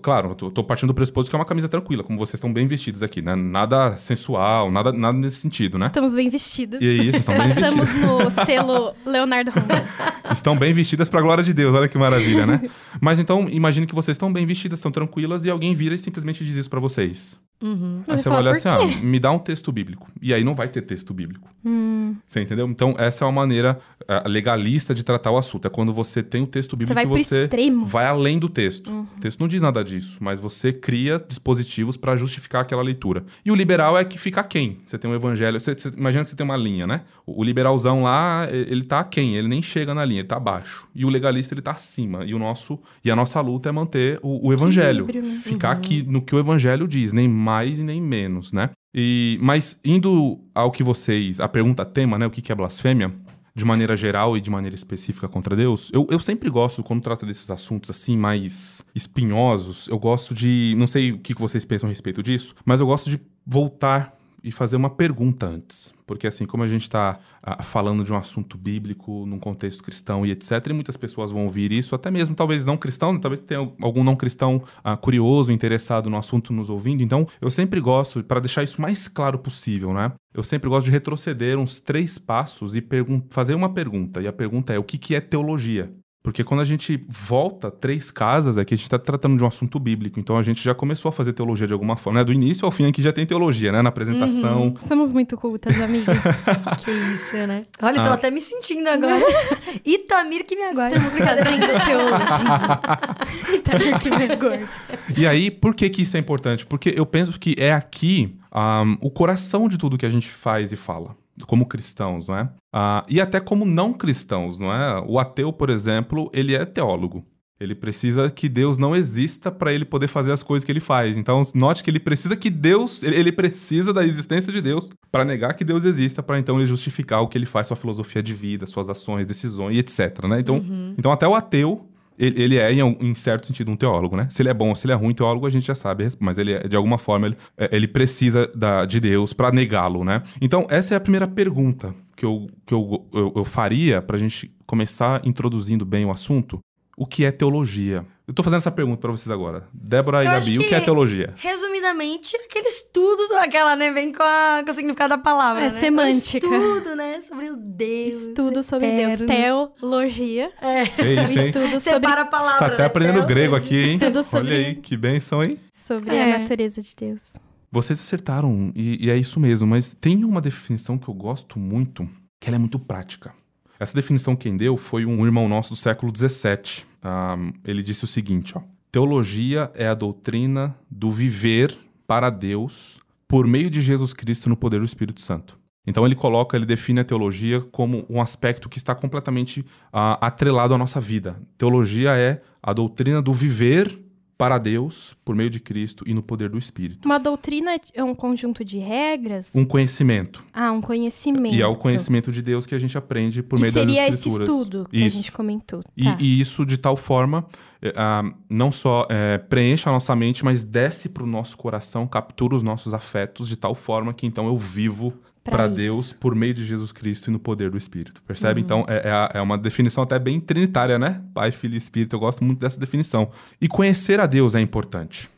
Claro, 0.00 0.30
eu 0.30 0.34
tô, 0.36 0.48
tô 0.50 0.62
partindo 0.62 0.88
do 0.90 0.94
pressuposto 0.94 1.28
que 1.28 1.34
é 1.34 1.38
uma 1.40 1.44
camisa 1.44 1.68
tranquila, 1.68 2.04
como 2.04 2.16
vocês 2.16 2.34
estão 2.34 2.52
bem 2.52 2.68
vestidos 2.68 3.02
aqui, 3.02 3.20
né? 3.20 3.34
Nada 3.34 3.96
sensual, 3.96 4.70
nada, 4.70 4.92
nada 4.92 5.18
nesse 5.18 5.38
sentido, 5.38 5.76
né? 5.76 5.86
Estamos 5.86 6.14
bem 6.14 6.28
vestidas. 6.30 6.80
E 6.80 6.86
aí, 6.88 6.98
vocês 6.98 7.16
estão 7.16 7.36
bem 7.36 7.48
vestidas. 7.48 7.74
Passamos 7.74 7.94
no 7.94 8.30
selo 8.44 8.94
Leonardo 9.04 9.50
Honda. 9.58 9.84
Estão 10.30 10.56
bem 10.56 10.72
vestidas 10.72 11.08
pra 11.08 11.20
glória 11.20 11.42
de 11.42 11.52
Deus, 11.52 11.74
olha 11.74 11.88
que 11.88 11.98
maravilha, 11.98 12.46
né? 12.46 12.62
Mas 13.00 13.18
então, 13.18 13.48
imagine 13.48 13.84
que 13.84 13.94
vocês 13.94 14.14
estão 14.14 14.32
bem 14.32 14.46
vestidas, 14.46 14.78
estão 14.78 14.92
tranquilas, 14.92 15.44
e 15.44 15.50
alguém 15.50 15.74
vira 15.74 15.96
e 15.96 15.98
simplesmente 15.98 16.44
diz 16.44 16.56
isso 16.56 16.70
pra 16.70 16.78
vocês. 16.78 17.40
Uhum. 17.62 18.02
Aí 18.08 18.16
Você 18.16 18.22
você 18.24 18.28
vai 18.28 18.38
olhar 18.38 18.52
assim, 18.52 18.68
ah, 18.68 18.84
me 19.02 19.20
dá 19.20 19.30
um 19.30 19.38
texto 19.38 19.70
bíblico. 19.70 20.08
E 20.20 20.34
aí 20.34 20.42
não 20.44 20.54
vai 20.54 20.68
ter 20.68 20.82
texto 20.82 21.14
bíblico. 21.14 21.48
Hum, 21.64 22.16
Você 22.26 22.40
entendeu? 22.40 22.66
Então, 22.68 22.94
essa 22.98 23.24
é 23.24 23.26
uma 23.26 23.32
maneira 23.32 23.78
ah, 24.08 24.24
legalista 24.26 24.92
de 24.94 25.04
tratar 25.04 25.30
o 25.30 25.36
assunto. 25.36 25.66
É 25.66 25.70
quando 25.70 25.92
você 25.92 26.22
tem 26.22 26.42
o 26.42 26.46
texto 26.46 26.76
bíblico 26.76 26.94
vai 26.94 27.04
e 27.04 27.06
pro 27.06 27.16
você 27.18 27.44
extremo. 27.44 27.86
vai 27.86 28.06
além 28.06 28.38
do 28.38 28.48
texto. 28.48 28.90
Uhum. 28.90 29.06
O 29.16 29.20
texto 29.20 29.38
não 29.40 29.46
diz 29.48 29.62
nada 29.62 29.84
disso, 29.84 30.18
mas 30.20 30.40
você 30.40 30.72
cria 30.72 31.22
dispositivos 31.26 31.96
para 31.96 32.16
justificar 32.16 32.62
aquela 32.62 32.82
leitura. 32.82 33.24
E 33.44 33.50
o 33.52 33.54
liberal 33.54 33.96
é 33.96 34.04
que 34.04 34.18
fica 34.18 34.42
quem? 34.42 34.78
Você 34.84 34.98
tem 34.98 35.10
um 35.10 35.14
evangelho. 35.14 35.60
Você, 35.60 35.74
você- 35.74 35.92
imagina 35.96 36.24
que 36.24 36.30
você 36.30 36.36
tem 36.36 36.44
uma 36.44 36.56
linha, 36.56 36.86
né? 36.86 37.02
O, 37.24 37.40
o 37.40 37.44
liberalzão 37.44 38.02
lá, 38.02 38.48
ele 38.50 38.82
tá 38.82 39.04
quem? 39.04 39.36
Ele 39.36 39.46
nem 39.48 39.62
chega 39.62 39.94
na 39.94 40.04
linha, 40.04 40.20
ele 40.20 40.28
tá 40.28 40.36
abaixo. 40.36 40.88
E 40.94 41.04
o 41.04 41.08
legalista, 41.08 41.54
ele 41.54 41.62
tá 41.62 41.70
acima. 41.70 42.24
E 42.24 42.34
o 42.34 42.38
nosso 42.38 42.78
e 43.04 43.10
a 43.10 43.14
nossa 43.16 43.40
luta 43.40 43.68
é 43.68 43.72
manter 43.72 44.18
o, 44.22 44.48
o 44.48 44.52
evangelho. 44.52 45.04
Equilíbrio, 45.04 45.32
né? 45.34 45.40
Ficar 45.44 45.70
aqui 45.70 46.02
no 46.02 46.20
que 46.20 46.34
o 46.34 46.38
evangelho 46.38 46.88
diz, 46.88 47.12
nem 47.12 47.28
mais 47.28 47.51
e 47.78 47.84
nem 47.84 48.00
menos, 48.00 48.52
né? 48.52 48.70
E, 48.94 49.38
mas 49.40 49.78
indo 49.84 50.40
ao 50.54 50.70
que 50.70 50.82
vocês. 50.82 51.40
A 51.40 51.48
pergunta 51.48 51.84
tema, 51.84 52.18
né? 52.18 52.26
O 52.26 52.30
que 52.30 52.42
que 52.42 52.52
é 52.52 52.54
blasfêmia? 52.54 53.12
De 53.54 53.64
maneira 53.64 53.94
geral 53.94 54.36
e 54.36 54.40
de 54.40 54.50
maneira 54.50 54.74
específica 54.74 55.28
contra 55.28 55.54
Deus, 55.54 55.90
eu, 55.92 56.06
eu 56.10 56.18
sempre 56.18 56.48
gosto, 56.48 56.82
quando 56.82 57.02
trata 57.02 57.26
desses 57.26 57.50
assuntos 57.50 57.90
assim, 57.90 58.16
mais 58.16 58.82
espinhosos, 58.94 59.88
eu 59.88 59.98
gosto 59.98 60.34
de. 60.34 60.74
Não 60.78 60.86
sei 60.86 61.12
o 61.12 61.18
que 61.18 61.34
que 61.34 61.40
vocês 61.40 61.62
pensam 61.64 61.86
a 61.86 61.90
respeito 61.90 62.22
disso, 62.22 62.54
mas 62.64 62.80
eu 62.80 62.86
gosto 62.86 63.10
de 63.10 63.20
voltar 63.46 64.16
e 64.42 64.50
fazer 64.50 64.76
uma 64.76 64.90
pergunta 64.90 65.46
antes. 65.46 65.94
Porque, 66.06 66.26
assim, 66.26 66.44
como 66.44 66.62
a 66.62 66.66
gente 66.66 66.82
está 66.82 67.18
falando 67.62 68.04
de 68.04 68.12
um 68.12 68.16
assunto 68.16 68.58
bíblico, 68.58 69.24
num 69.24 69.38
contexto 69.38 69.82
cristão 69.82 70.26
e 70.26 70.30
etc., 70.30 70.66
e 70.68 70.72
muitas 70.72 70.96
pessoas 70.96 71.30
vão 71.30 71.44
ouvir 71.44 71.72
isso, 71.72 71.94
até 71.94 72.10
mesmo 72.10 72.34
talvez 72.34 72.64
não 72.64 72.76
cristão, 72.76 73.18
talvez 73.18 73.40
tenha 73.40 73.60
algum 73.80 74.04
não 74.04 74.16
cristão 74.16 74.62
ah, 74.82 74.96
curioso, 74.96 75.52
interessado 75.52 76.10
no 76.10 76.16
assunto 76.16 76.52
nos 76.52 76.68
ouvindo. 76.68 77.02
Então, 77.02 77.26
eu 77.40 77.50
sempre 77.50 77.80
gosto, 77.80 78.22
para 78.22 78.40
deixar 78.40 78.62
isso 78.62 78.80
mais 78.80 79.08
claro 79.08 79.38
possível, 79.38 79.94
né? 79.94 80.12
Eu 80.34 80.42
sempre 80.42 80.68
gosto 80.68 80.86
de 80.86 80.90
retroceder 80.90 81.58
uns 81.58 81.80
três 81.80 82.18
passos 82.18 82.74
e 82.74 82.84
fazer 83.30 83.54
uma 83.54 83.72
pergunta. 83.72 84.20
E 84.20 84.26
a 84.26 84.32
pergunta 84.32 84.72
é: 84.72 84.78
o 84.78 84.84
que, 84.84 84.98
que 84.98 85.14
é 85.14 85.20
teologia? 85.20 85.92
Porque 86.22 86.44
quando 86.44 86.60
a 86.60 86.64
gente 86.64 87.04
volta 87.08 87.68
três 87.68 88.10
casas, 88.12 88.56
é 88.56 88.64
que 88.64 88.72
a 88.72 88.76
gente 88.76 88.84
está 88.84 88.96
tratando 88.96 89.36
de 89.36 89.42
um 89.42 89.46
assunto 89.46 89.80
bíblico. 89.80 90.20
Então 90.20 90.38
a 90.38 90.42
gente 90.42 90.62
já 90.62 90.72
começou 90.72 91.08
a 91.08 91.12
fazer 91.12 91.32
teologia 91.32 91.66
de 91.66 91.72
alguma 91.72 91.96
forma. 91.96 92.20
Né? 92.20 92.24
Do 92.24 92.32
início 92.32 92.64
ao 92.64 92.70
fim 92.70 92.86
aqui 92.86 93.02
já 93.02 93.12
tem 93.12 93.26
teologia, 93.26 93.72
né? 93.72 93.82
Na 93.82 93.88
apresentação. 93.88 94.72
Somos 94.82 95.12
muito 95.12 95.36
cultas, 95.36 95.80
amiga. 95.80 96.12
Que 96.84 96.90
isso, 96.92 97.36
né? 97.46 97.66
Olha, 97.82 98.04
tô 98.04 98.10
Ah. 98.10 98.14
até 98.14 98.30
me 98.30 98.40
sentindo 98.40 98.88
agora. 98.88 99.20
Itamir 99.84 100.44
que 100.46 100.54
me 100.54 100.62
aguarda. 100.62 100.96
Estamos 100.96 101.18
fazendo 101.18 101.66
teologia. 101.84 103.54
Itamir 103.58 103.98
que 103.98 104.10
me 104.10 104.36
gordo. 104.36 104.68
E 105.16 105.26
aí, 105.26 105.50
por 105.50 105.74
que, 105.74 105.90
que 105.90 106.02
isso 106.02 106.16
é 106.16 106.20
importante? 106.20 106.64
Porque 106.66 106.94
eu 106.96 107.04
penso 107.04 107.38
que 107.38 107.56
é 107.58 107.72
aqui 107.72 108.36
ahm, 108.52 108.96
o 109.00 109.10
coração 109.10 109.68
de 109.68 109.76
tudo 109.76 109.98
que 109.98 110.06
a 110.06 110.10
gente 110.10 110.28
faz 110.28 110.70
e 110.72 110.76
fala. 110.76 111.16
Como 111.46 111.66
cristãos, 111.66 112.28
não 112.28 112.36
é? 112.36 112.50
Ah, 112.72 113.02
e 113.08 113.20
até 113.20 113.40
como 113.40 113.64
não 113.64 113.92
cristãos, 113.92 114.58
não 114.58 114.72
é? 114.72 115.02
O 115.06 115.18
ateu, 115.18 115.52
por 115.52 115.70
exemplo, 115.70 116.30
ele 116.32 116.54
é 116.54 116.64
teólogo. 116.64 117.24
Ele 117.62 117.76
precisa 117.76 118.28
que 118.28 118.48
Deus 118.48 118.76
não 118.76 118.94
exista 118.94 119.50
para 119.50 119.72
ele 119.72 119.84
poder 119.84 120.08
fazer 120.08 120.32
as 120.32 120.42
coisas 120.42 120.64
que 120.64 120.72
ele 120.72 120.80
faz. 120.80 121.16
Então, 121.16 121.40
note 121.54 121.84
que 121.84 121.90
ele 121.90 122.00
precisa 122.00 122.36
que 122.36 122.50
Deus, 122.50 123.04
ele, 123.04 123.30
precisa 123.30 123.92
da 123.92 124.04
existência 124.04 124.52
de 124.52 124.60
Deus 124.60 124.90
para 125.12 125.24
negar 125.24 125.54
que 125.54 125.64
Deus 125.64 125.84
exista, 125.84 126.22
para 126.22 126.40
então 126.40 126.58
ele 126.58 126.66
justificar 126.66 127.22
o 127.22 127.28
que 127.28 127.38
ele 127.38 127.46
faz, 127.46 127.68
sua 127.68 127.76
filosofia 127.76 128.22
de 128.22 128.34
vida, 128.34 128.66
suas 128.66 128.90
ações, 128.90 129.26
decisões 129.26 129.76
e 129.76 129.78
etc. 129.78 130.26
Né? 130.26 130.40
Então, 130.40 130.60
então, 130.98 131.12
até 131.12 131.26
o 131.28 131.36
ateu, 131.36 131.86
ele, 132.22 132.42
ele 132.42 132.56
é, 132.56 132.72
em, 132.72 132.80
em 133.00 133.14
certo 133.14 133.46
sentido, 133.46 133.70
um 133.70 133.76
teólogo, 133.76 134.16
né? 134.16 134.26
Se 134.30 134.40
ele 134.42 134.48
é 134.48 134.54
bom 134.54 134.68
ou 134.68 134.74
se 134.76 134.86
ele 134.86 134.92
é 134.92 134.96
ruim, 134.96 135.12
teólogo 135.12 135.46
a 135.46 135.50
gente 135.50 135.66
já 135.66 135.74
sabe, 135.74 136.06
mas 136.20 136.38
ele, 136.38 136.52
é- 136.52 136.68
de 136.68 136.76
alguma 136.76 136.96
forma, 136.98 137.26
ele, 137.26 137.36
é, 137.58 137.68
ele 137.74 137.88
precisa 137.88 138.46
da, 138.54 138.84
de 138.84 139.00
Deus 139.00 139.32
para 139.32 139.50
negá-lo, 139.50 140.04
né? 140.04 140.22
Então, 140.40 140.66
essa 140.70 140.94
é 140.94 140.96
a 140.96 141.00
primeira 141.00 141.26
pergunta 141.26 141.94
que 142.16 142.24
eu, 142.24 142.46
que 142.64 142.72
eu, 142.72 143.06
eu, 143.12 143.32
eu 143.36 143.44
faria 143.44 144.00
pra 144.00 144.16
gente 144.16 144.54
começar 144.66 145.20
introduzindo 145.26 145.84
bem 145.84 146.04
o 146.04 146.10
assunto. 146.10 146.60
O 146.96 147.06
que 147.06 147.24
é 147.24 147.32
teologia? 147.32 148.04
Eu 148.26 148.32
tô 148.32 148.42
fazendo 148.42 148.58
essa 148.58 148.70
pergunta 148.70 149.00
pra 149.00 149.10
vocês 149.10 149.28
agora. 149.30 149.66
Débora 149.74 150.22
e 150.22 150.26
Gabi, 150.26 150.58
o 150.58 150.68
que 150.68 150.74
é 150.74 150.80
teologia? 150.80 151.34
Resumidamente, 151.36 152.36
aquele 152.36 152.68
estudo 152.68 153.22
aquela, 153.36 153.74
né? 153.74 153.90
Vem 153.90 154.12
com, 154.12 154.22
a- 154.22 154.62
com 154.64 154.70
o 154.70 154.74
significado 154.74 155.10
da 155.16 155.18
palavra. 155.18 155.62
É 155.62 155.70
né? 155.70 155.80
semântica. 155.80 156.46
Um 156.46 156.54
estudo, 156.72 156.94
né? 156.96 157.20
Sobre 157.20 157.50
o 157.50 157.56
Deus. 157.56 158.14
Estudo 158.14 158.62
sobre 158.62 158.86
Deus. 158.96 159.20
Teologia. 159.22 160.52
É. 160.60 160.82
É 160.82 161.22
isso, 161.24 161.32
hein? 161.38 161.46
Estudo 161.46 161.66
sobre, 161.68 161.80
Separa 161.80 162.22
a 162.22 162.26
palavra. 162.26 162.58
Tá 162.60 162.66
até 162.66 162.78
né? 162.78 162.84
aprendendo 162.86 163.14
Teologia. 163.14 163.34
grego 163.34 163.56
aqui, 163.56 163.76
hein? 163.76 163.92
Estudo 163.94 164.22
sobre- 164.22 164.54
Olha 164.54 164.66
aí, 164.68 164.74
que 164.76 164.96
benção, 164.96 165.42
hein? 165.42 165.50
sobre 165.72 166.14
É. 166.14 166.34
a 166.34 166.38
natureza 166.38 166.80
de 166.80 166.94
Deus. 166.96 167.32
Vocês 167.72 167.98
acertaram, 167.98 168.70
e, 168.76 169.06
e 169.06 169.10
é 169.10 169.16
isso 169.16 169.40
mesmo, 169.40 169.66
mas 169.66 169.94
tem 169.94 170.24
uma 170.24 170.40
definição 170.40 170.96
que 170.96 171.08
eu 171.08 171.14
gosto 171.14 171.58
muito, 171.58 172.08
que 172.40 172.48
ela 172.48 172.56
é 172.56 172.58
muito 172.58 172.78
prática. 172.78 173.34
Essa 173.82 173.96
definição 173.96 174.36
quem 174.36 174.56
deu 174.56 174.76
foi 174.76 175.04
um 175.04 175.26
irmão 175.26 175.48
nosso 175.48 175.70
do 175.70 175.76
século 175.76 176.12
XVII. 176.16 176.84
Ahm, 177.02 177.50
ele 177.64 177.82
disse 177.82 178.04
o 178.04 178.06
seguinte, 178.06 178.56
ó. 178.56 178.60
Teologia 178.92 179.72
é 179.74 179.88
a 179.88 179.94
doutrina 179.94 180.76
do 180.88 181.10
viver 181.10 181.76
para 182.06 182.30
Deus 182.30 183.00
por 183.26 183.44
meio 183.44 183.68
de 183.68 183.80
Jesus 183.80 184.12
Cristo 184.12 184.48
no 184.48 184.56
poder 184.56 184.78
do 184.78 184.84
Espírito 184.84 185.20
Santo. 185.20 185.58
Então 185.84 186.06
ele 186.06 186.14
coloca, 186.14 186.56
ele 186.56 186.64
define 186.64 187.00
a 187.00 187.04
teologia 187.04 187.60
como 187.60 188.06
um 188.08 188.22
aspecto 188.22 188.68
que 188.68 188.78
está 188.78 188.94
completamente 188.94 189.66
ah, 189.92 190.16
atrelado 190.24 190.72
à 190.72 190.78
nossa 190.78 191.00
vida. 191.00 191.36
Teologia 191.58 192.16
é 192.16 192.40
a 192.62 192.72
doutrina 192.72 193.20
do 193.20 193.32
viver 193.32 193.98
para 194.42 194.58
Deus 194.58 195.16
por 195.24 195.36
meio 195.36 195.48
de 195.48 195.60
Cristo 195.60 196.02
e 196.04 196.12
no 196.12 196.20
poder 196.20 196.48
do 196.48 196.58
Espírito. 196.58 197.06
Uma 197.06 197.18
doutrina 197.18 197.76
é 197.94 198.02
um 198.02 198.12
conjunto 198.12 198.64
de 198.64 198.76
regras? 198.76 199.52
Um 199.54 199.64
conhecimento. 199.64 200.44
Ah, 200.52 200.72
um 200.72 200.80
conhecimento. 200.80 201.54
E 201.54 201.62
é 201.62 201.66
o 201.68 201.76
conhecimento 201.76 202.32
de 202.32 202.42
Deus 202.42 202.66
que 202.66 202.74
a 202.74 202.78
gente 202.78 202.98
aprende 202.98 203.40
por 203.40 203.54
que 203.54 203.62
meio 203.62 203.72
seria 203.72 204.06
das 204.06 204.16
esse 204.18 204.28
escrituras. 204.28 204.48
estudo 204.48 204.88
que 204.90 204.96
Isso. 204.96 205.06
a 205.06 205.10
gente 205.10 205.30
comentou. 205.30 205.80
E, 205.96 206.02
Tá. 206.02 206.18
e 206.18 206.40
isso 206.40 206.66
de 206.66 206.76
tal 206.76 206.96
forma, 206.96 207.46
ah, 207.94 208.24
não 208.50 208.72
só 208.72 209.06
eh, 209.08 209.38
preenche 209.38 209.88
a 209.88 209.92
nossa 209.92 210.16
mente, 210.16 210.44
mas 210.44 210.64
desce 210.64 211.08
para 211.08 211.22
o 211.22 211.26
nosso 211.26 211.56
coração, 211.56 212.04
captura 212.08 212.56
os 212.56 212.64
nossos 212.64 212.92
afetos 212.92 213.46
de 213.48 213.54
tal 213.56 213.76
forma 213.76 214.12
que 214.12 214.26
então 214.26 214.48
eu 214.48 214.58
vivo 214.58 215.12
para. 215.44 215.66
Deus 215.68 216.12
por 216.12 216.34
meio 216.34 216.54
de 216.54 216.64
Jesus 216.64 216.92
Cristo 216.92 217.28
e 217.28 217.32
no 217.32 217.38
poder 217.38 217.70
do 217.70 217.76
Espírito. 217.78 218.22
Percebe? 218.22 218.60
Uhum. 218.60 218.64
Então 218.64 218.84
é, 218.88 219.08
é 219.08 219.10
a- 219.10 219.30
é 219.34 219.40
uma 219.40 219.58
definição 219.58 220.02
até 220.02 220.18
bem 220.18 220.38
trinitária, 220.40 220.98
né? 220.98 221.20
Pai, 221.34 221.50
Filho 221.52 221.74
e 221.74 221.78
Espírito. 221.78 222.14
Eu 222.16 222.20
gosto 222.20 222.44
muito 222.44 222.58
dessa 222.60 222.78
definição. 222.78 223.30
E 223.60 223.66
conhecer 223.68 224.20
a 224.20 224.26
Deus 224.26 224.54
é 224.54 224.60
importante. 224.60 225.28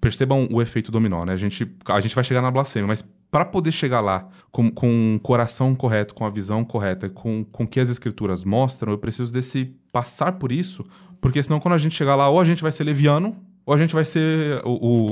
Percebam 0.00 0.48
o 0.50 0.62
efeito 0.62 0.90
dominó, 0.90 1.24
né? 1.26 1.34
A 1.34 1.36
gente, 1.36 1.70
a 1.86 2.00
gente 2.00 2.14
vai 2.14 2.24
chegar 2.24 2.40
na 2.40 2.50
blasfêmia, 2.50 2.86
mas 2.88 3.04
para 3.30 3.44
poder 3.44 3.70
chegar 3.70 4.00
lá 4.00 4.26
com, 4.50 4.70
com 4.70 5.16
o 5.16 5.20
coração 5.20 5.74
correto, 5.74 6.14
com 6.14 6.24
a 6.24 6.30
visão 6.30 6.64
correta, 6.64 7.08
com 7.10 7.44
com 7.52 7.64
o 7.64 7.66
que 7.66 7.78
as 7.78 7.90
escrituras 7.90 8.42
mostram, 8.42 8.92
eu 8.92 8.98
preciso 8.98 9.30
desse 9.32 9.72
passar 9.92 10.32
por 10.32 10.50
isso, 10.50 10.84
porque 11.20 11.42
senão 11.42 11.60
quando 11.60 11.74
a 11.74 11.78
gente 11.78 11.94
chegar 11.94 12.16
lá, 12.16 12.28
ou 12.30 12.40
a 12.40 12.44
gente 12.44 12.62
vai 12.62 12.72
ser 12.72 12.82
leviano, 12.82 13.36
ou 13.66 13.74
a 13.74 13.78
gente 13.78 13.94
vai 13.94 14.04
ser 14.04 14.60
o, 14.64 14.70
o, 14.70 15.06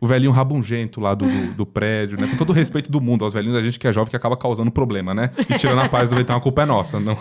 o 0.00 0.06
velhinho 0.06 0.30
rabugento 0.30 1.00
lá 1.00 1.14
do, 1.14 1.26
do, 1.26 1.52
do 1.58 1.66
prédio, 1.66 2.18
né? 2.20 2.26
Com 2.28 2.36
todo 2.36 2.50
o 2.50 2.52
respeito 2.52 2.90
do 2.90 3.00
mundo 3.00 3.24
aos 3.24 3.34
velhinhos, 3.34 3.56
a 3.56 3.62
gente 3.62 3.78
que 3.78 3.86
é 3.86 3.92
jovem 3.92 4.10
que 4.10 4.16
acaba 4.16 4.36
causando 4.36 4.70
problema, 4.70 5.12
né? 5.14 5.30
E 5.48 5.58
tirando 5.58 5.80
a 5.80 5.88
paz 5.88 6.08
do 6.08 6.18
então 6.20 6.36
a 6.36 6.40
culpa 6.40 6.62
é 6.62 6.66
nossa, 6.66 6.98
não. 7.00 7.16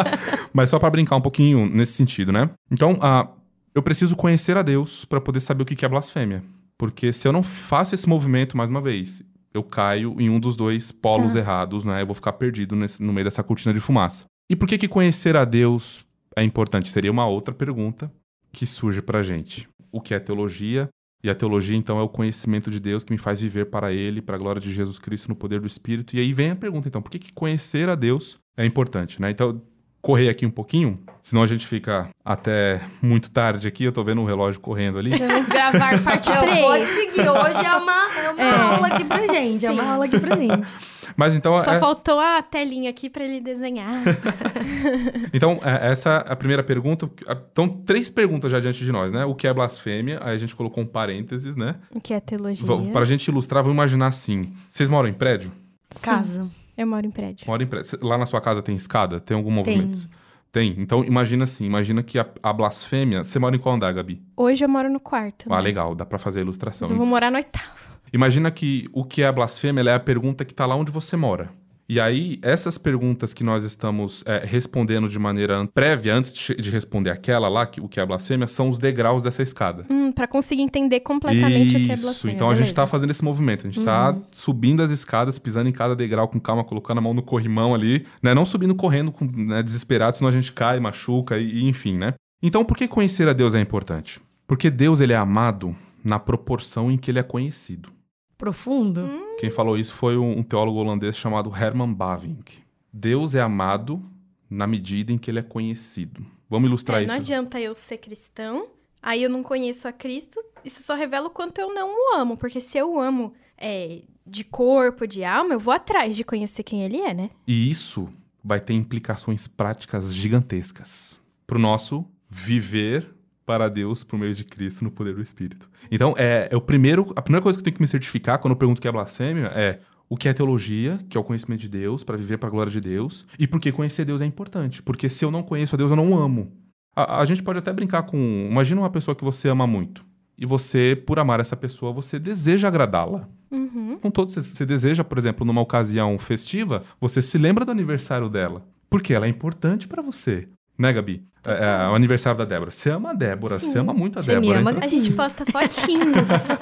Mas 0.52 0.70
só 0.70 0.78
para 0.78 0.90
brincar 0.90 1.16
um 1.16 1.20
pouquinho 1.20 1.66
nesse 1.68 1.92
sentido, 1.92 2.32
né? 2.32 2.50
Então, 2.70 2.98
ah, 3.00 3.28
eu 3.74 3.82
preciso 3.82 4.16
conhecer 4.16 4.56
a 4.56 4.62
Deus 4.62 5.04
para 5.04 5.20
poder 5.20 5.40
saber 5.40 5.62
o 5.62 5.66
que 5.66 5.76
que 5.76 5.84
é 5.84 5.88
blasfêmia. 5.88 6.42
Porque 6.76 7.12
se 7.12 7.26
eu 7.28 7.32
não 7.32 7.42
faço 7.42 7.94
esse 7.94 8.08
movimento 8.08 8.56
mais 8.56 8.68
uma 8.70 8.80
vez, 8.80 9.22
eu 9.52 9.62
caio 9.62 10.16
em 10.18 10.28
um 10.28 10.40
dos 10.40 10.56
dois 10.56 10.90
polos 10.90 11.32
Tá. 11.34 11.38
errados, 11.38 11.84
né? 11.84 12.02
Eu 12.02 12.06
vou 12.06 12.14
ficar 12.14 12.32
perdido 12.32 12.74
nesse- 12.74 13.02
no 13.02 13.12
meio 13.12 13.24
dessa 13.24 13.42
cortina 13.42 13.72
de 13.72 13.80
fumaça. 13.80 14.24
E 14.50 14.56
por 14.56 14.66
que 14.68 14.76
que 14.76 14.88
conhecer 14.88 15.36
a 15.36 15.44
Deus 15.44 16.04
é 16.36 16.42
importante? 16.42 16.88
Seria 16.90 17.10
uma 17.10 17.26
outra 17.26 17.54
pergunta 17.54 18.10
que 18.52 18.66
surge 18.66 19.00
pra 19.00 19.22
gente. 19.22 19.68
O 19.94 20.00
que 20.00 20.12
é 20.12 20.18
teologia? 20.18 20.88
E 21.22 21.30
a 21.30 21.34
teologia, 21.36 21.76
então, 21.76 22.00
é 22.00 22.02
o 22.02 22.08
conhecimento 22.08 22.68
de 22.68 22.80
Deus 22.80 23.04
que 23.04 23.12
me 23.12 23.16
faz 23.16 23.40
viver 23.40 23.66
para 23.66 23.92
Ele, 23.92 24.20
para 24.20 24.34
a 24.34 24.38
glória 24.38 24.60
de 24.60 24.72
Jesus 24.72 24.98
Cristo 24.98 25.28
no 25.28 25.36
poder 25.36 25.60
do 25.60 25.68
Espírito. 25.68 26.16
E 26.16 26.18
aí 26.18 26.32
vem 26.32 26.50
a 26.50 26.56
pergunta, 26.56 26.88
então, 26.88 27.00
por 27.00 27.12
que, 27.12 27.20
que 27.20 27.32
conhecer 27.32 27.88
a 27.88 27.94
Deus 27.94 28.40
é 28.56 28.66
importante, 28.66 29.22
né? 29.22 29.30
Então, 29.30 29.62
correr 30.04 30.28
aqui 30.28 30.44
um 30.44 30.50
pouquinho, 30.50 31.00
senão 31.22 31.42
a 31.42 31.46
gente 31.46 31.66
fica 31.66 32.08
até 32.22 32.78
muito 33.00 33.30
tarde 33.30 33.66
aqui. 33.66 33.84
Eu 33.84 33.90
tô 33.92 34.04
vendo 34.04 34.20
o 34.20 34.26
relógio 34.26 34.60
correndo 34.60 34.98
ali. 34.98 35.10
Vamos 35.16 35.48
gravar 35.48 35.98
parte 36.02 36.28
Não, 36.28 36.36
pode 36.62 36.84
3. 36.84 36.88
seguir. 36.88 37.28
Hoje 37.30 37.64
é 37.66 37.74
uma, 37.74 38.10
é 38.22 38.30
uma 38.30 38.42
É. 38.42 38.60
aula 38.60 38.86
aqui 38.88 39.04
pra 39.06 39.26
gente. 39.26 39.64
É 39.64 39.70
uma 39.70 39.82
Sim. 39.82 39.88
aula 39.88 40.04
aqui 40.04 40.20
pra 40.20 40.36
gente. 40.36 40.74
Mas 41.16 41.34
então, 41.34 41.58
Só 41.62 41.72
é- 41.72 41.78
faltou 41.78 42.20
a 42.20 42.42
telinha 42.42 42.90
aqui 42.90 43.08
pra 43.08 43.24
ele 43.24 43.40
desenhar. 43.40 43.94
então 45.32 45.58
é, 45.62 45.90
essa 45.90 46.24
é 46.28 46.32
a 46.32 46.36
primeira 46.36 46.62
pergunta. 46.62 47.08
Então, 47.50 47.66
três 47.68 48.10
perguntas 48.10 48.52
já 48.52 48.60
diante 48.60 48.84
de 48.84 48.92
nós, 48.92 49.10
né? 49.12 49.24
O 49.24 49.34
que 49.34 49.46
é 49.46 49.54
blasfêmia? 49.54 50.18
Aí 50.22 50.34
a 50.34 50.38
gente 50.38 50.54
colocou 50.54 50.82
um 50.84 50.86
parênteses, 50.86 51.56
né? 51.56 51.76
o 51.90 52.00
que 52.00 52.12
é 52.12 52.20
teologia? 52.20 52.66
V- 52.66 52.90
Para 52.90 53.02
a 53.02 53.06
gente 53.06 53.26
ilustrar, 53.28 53.62
vamos 53.62 53.74
imaginar 53.74 54.08
assim. 54.08 54.50
Vocês 54.68 54.90
moram 54.90 55.08
em 55.08 55.14
prédio? 55.14 55.50
Sim, 55.90 56.00
Casa. 56.02 56.50
Eu 56.76 56.86
moro 56.86 57.06
em 57.06 57.10
prédio. 57.10 57.46
Moram 57.46 57.64
em 57.64 57.68
prédio. 57.68 57.98
Lá 58.02 58.18
na 58.18 58.26
sua 58.26 58.40
casa 58.40 58.62
tem 58.62 58.74
escada? 58.74 59.20
Tem 59.20 59.36
algum 59.36 59.50
Tem. 59.62 59.78
movimento? 59.78 60.08
Tem. 60.50 60.74
Então, 60.78 61.04
imagina 61.04 61.44
assim. 61.44 61.64
Imagina 61.64 62.02
que 62.02 62.18
a, 62.18 62.26
a 62.42 62.52
blasfêmia... 62.52 63.24
Você 63.24 63.38
mora 63.38 63.56
em 63.56 63.58
qual 63.58 63.74
andar, 63.74 63.92
Gabi? 63.92 64.22
Hoje 64.36 64.64
eu 64.64 64.68
moro 64.68 64.90
no 64.90 65.00
quarto. 65.00 65.52
Ah, 65.52 65.56
né? 65.56 65.62
legal. 65.62 65.94
Dá 65.94 66.06
pra 66.06 66.18
fazer 66.18 66.40
a 66.40 66.42
ilustração. 66.42 66.86
Mas 66.86 66.90
eu 66.92 66.96
vou 66.96 67.06
morar 67.06 67.30
no 67.30 67.36
oitavo. 67.36 67.94
Imagina 68.12 68.50
que 68.50 68.88
o 68.92 69.04
que 69.04 69.22
é 69.22 69.26
a 69.26 69.32
blasfêmia 69.32 69.80
ela 69.80 69.90
é 69.90 69.94
a 69.94 70.00
pergunta 70.00 70.44
que 70.44 70.52
está 70.52 70.64
lá 70.66 70.76
onde 70.76 70.92
você 70.92 71.16
mora. 71.16 71.50
E 71.88 72.00
aí, 72.00 72.38
essas 72.40 72.78
perguntas 72.78 73.34
que 73.34 73.44
nós 73.44 73.62
estamos 73.62 74.24
é, 74.26 74.42
respondendo 74.44 75.08
de 75.08 75.18
maneira 75.18 75.68
prévia, 75.74 76.14
antes 76.14 76.32
de, 76.32 76.54
de 76.54 76.70
responder 76.70 77.10
aquela 77.10 77.46
lá, 77.48 77.66
que, 77.66 77.80
o 77.80 77.88
que 77.88 78.00
é 78.00 78.02
a 78.02 78.06
blasfêmia, 78.06 78.46
são 78.46 78.70
os 78.70 78.78
degraus 78.78 79.22
dessa 79.22 79.42
escada. 79.42 79.84
Hum, 79.90 80.10
pra 80.10 80.26
conseguir 80.26 80.62
entender 80.62 81.00
completamente 81.00 81.76
o 81.76 81.80
que 81.84 81.90
é 81.90 81.94
Isso, 81.94 82.02
blasfêmia. 82.02 82.34
então 82.34 82.48
a 82.48 82.54
gente 82.54 82.64
beleza. 82.64 82.76
tá 82.76 82.86
fazendo 82.86 83.10
esse 83.10 83.22
movimento. 83.22 83.66
A 83.66 83.70
gente 83.70 83.84
tá 83.84 84.16
subindo 84.30 84.82
as 84.82 84.90
escadas, 84.90 85.38
pisando 85.38 85.68
em 85.68 85.72
cada 85.72 85.94
degrau 85.94 86.26
com 86.26 86.40
calma, 86.40 86.64
colocando 86.64 86.98
a 86.98 87.00
mão 87.02 87.12
no 87.12 87.22
corrimão 87.22 87.74
ali, 87.74 88.06
né? 88.22 88.32
Não 88.34 88.44
subindo 88.46 88.74
correndo 88.74 89.12
com, 89.12 89.26
né, 89.26 89.62
desesperado, 89.62 90.16
senão 90.16 90.28
a 90.28 90.32
gente 90.32 90.52
cai, 90.52 90.80
machuca 90.80 91.38
e, 91.38 91.58
e 91.58 91.68
enfim, 91.68 91.98
né? 91.98 92.14
Então, 92.42 92.64
por 92.64 92.76
que 92.76 92.88
conhecer 92.88 93.28
a 93.28 93.32
Deus 93.32 93.54
é 93.54 93.60
importante? 93.60 94.20
Porque 94.46 94.70
Deus, 94.70 95.00
ele 95.00 95.12
é 95.12 95.16
amado 95.16 95.74
na 96.02 96.18
proporção 96.18 96.90
em 96.90 96.96
que 96.96 97.10
ele 97.10 97.18
é 97.18 97.22
conhecido. 97.22 97.88
Profundo? 98.36 99.00
Hum. 99.02 99.36
Quem 99.38 99.50
falou 99.50 99.78
isso 99.78 99.92
foi 99.92 100.16
um, 100.16 100.38
um 100.38 100.42
teólogo 100.42 100.78
holandês 100.78 101.16
chamado 101.16 101.52
Herman 101.54 101.92
Bavinck. 101.92 102.58
Deus 102.92 103.34
é 103.34 103.40
amado 103.40 104.02
na 104.48 104.66
medida 104.66 105.12
em 105.12 105.18
que 105.18 105.30
ele 105.30 105.38
é 105.38 105.42
conhecido. 105.42 106.24
Vamos 106.48 106.68
ilustrar 106.68 107.00
É, 107.00 107.04
isso. 107.04 107.12
não 107.12 107.20
adianta 107.20 107.60
eu 107.60 107.74
ser 107.74 107.98
cristão, 107.98 108.68
aí 109.02 109.22
eu 109.22 109.30
não 109.30 109.42
conheço 109.42 109.88
a 109.88 109.92
Cristo, 109.92 110.38
isso 110.64 110.82
só 110.82 110.94
revela 110.94 111.26
o 111.26 111.30
quanto 111.30 111.58
eu 111.60 111.74
não 111.74 111.88
o 111.90 112.16
amo. 112.16 112.36
Porque 112.36 112.60
se 112.60 112.78
eu 112.78 112.92
o 112.92 113.00
amo 113.00 113.32
é, 113.56 114.02
de 114.26 114.44
corpo, 114.44 115.06
de 115.06 115.24
alma, 115.24 115.54
eu 115.54 115.58
vou 115.60 115.72
atrás 115.74 116.14
de 116.14 116.22
conhecer 116.24 116.62
quem 116.62 116.82
ele 116.84 116.98
é, 116.98 117.12
né? 117.14 117.30
E 117.46 117.70
isso 117.70 118.08
vai 118.42 118.60
ter 118.60 118.74
implicações 118.74 119.46
práticas 119.48 120.14
gigantescas 120.14 121.20
pro 121.46 121.58
nosso 121.58 122.04
viver 122.28 123.13
para 123.44 123.68
Deus 123.68 124.02
por 124.02 124.18
meio 124.18 124.34
de 124.34 124.44
Cristo 124.44 124.82
no 124.84 124.90
poder 124.90 125.14
do 125.14 125.22
Espírito. 125.22 125.68
Então, 125.90 126.14
é, 126.16 126.48
é 126.50 126.56
o 126.56 126.60
primeiro, 126.60 127.12
a 127.14 127.22
primeira 127.22 127.42
coisa 127.42 127.58
que 127.58 127.60
eu 127.60 127.64
tenho 127.64 127.76
que 127.76 127.82
me 127.82 127.88
certificar 127.88 128.38
quando 128.38 128.52
eu 128.52 128.56
pergunto 128.56 128.78
o 128.78 128.82
que 128.82 128.88
é 128.88 128.92
blasfêmia 128.92 129.46
é 129.54 129.80
o 130.08 130.16
que 130.16 130.28
é 130.28 130.32
teologia, 130.32 130.98
que 131.08 131.16
é 131.16 131.20
o 131.20 131.24
conhecimento 131.24 131.60
de 131.60 131.68
Deus, 131.68 132.04
para 132.04 132.16
viver 132.16 132.38
para 132.38 132.48
a 132.48 132.52
glória 132.52 132.70
de 132.70 132.80
Deus, 132.80 133.26
e 133.38 133.46
porque 133.46 133.72
conhecer 133.72 134.04
Deus 134.04 134.20
é 134.20 134.26
importante. 134.26 134.82
Porque 134.82 135.08
se 135.08 135.24
eu 135.24 135.30
não 135.30 135.42
conheço 135.42 135.74
a 135.74 135.78
Deus, 135.78 135.90
eu 135.90 135.96
não 135.96 136.16
amo. 136.16 136.52
A, 136.94 137.20
a 137.20 137.24
gente 137.24 137.42
pode 137.42 137.58
até 137.58 137.72
brincar 137.72 138.02
com. 138.04 138.48
Imagina 138.50 138.80
uma 138.80 138.90
pessoa 138.90 139.14
que 139.14 139.24
você 139.24 139.48
ama 139.48 139.66
muito. 139.66 140.04
E 140.36 140.44
você, 140.44 141.00
por 141.06 141.18
amar 141.18 141.40
essa 141.40 141.56
pessoa, 141.56 141.92
você 141.92 142.18
deseja 142.18 142.68
agradá-la. 142.68 143.28
Uhum. 143.50 143.98
Com 144.00 144.10
todos, 144.10 144.34
você- 144.34 144.66
deseja, 144.66 145.04
por 145.04 145.16
exemplo, 145.16 145.46
numa 145.46 145.60
ocasião 145.60 146.18
festiva, 146.18 146.82
você 147.00 147.22
se 147.22 147.38
lembra 147.38 147.64
do 147.64 147.70
aniversário 147.70 148.28
dela. 148.28 148.66
Porque 148.90 149.14
ela 149.14 149.26
é 149.26 149.28
importante 149.28 149.88
pra 149.88 150.02
você. 150.02 150.48
Né, 150.78 150.92
Gabi? 150.92 151.22
É, 151.46 151.84
é, 151.84 151.88
o 151.90 151.94
aniversário 151.94 152.38
da 152.38 152.44
Débora. 152.46 152.70
Você 152.70 152.88
ama 152.90 153.10
a 153.10 153.12
Débora, 153.12 153.58
Sim. 153.58 153.66
você 153.66 153.78
ama 153.78 153.92
muito 153.92 154.18
a 154.18 154.22
Você 154.22 154.34
me 154.36 154.40
Débora. 154.48 154.60
ama, 154.60 154.70
hein? 154.72 154.78
A 154.82 154.88
gente 154.88 155.10
posta 155.12 155.44
fotinhos 155.52 156.14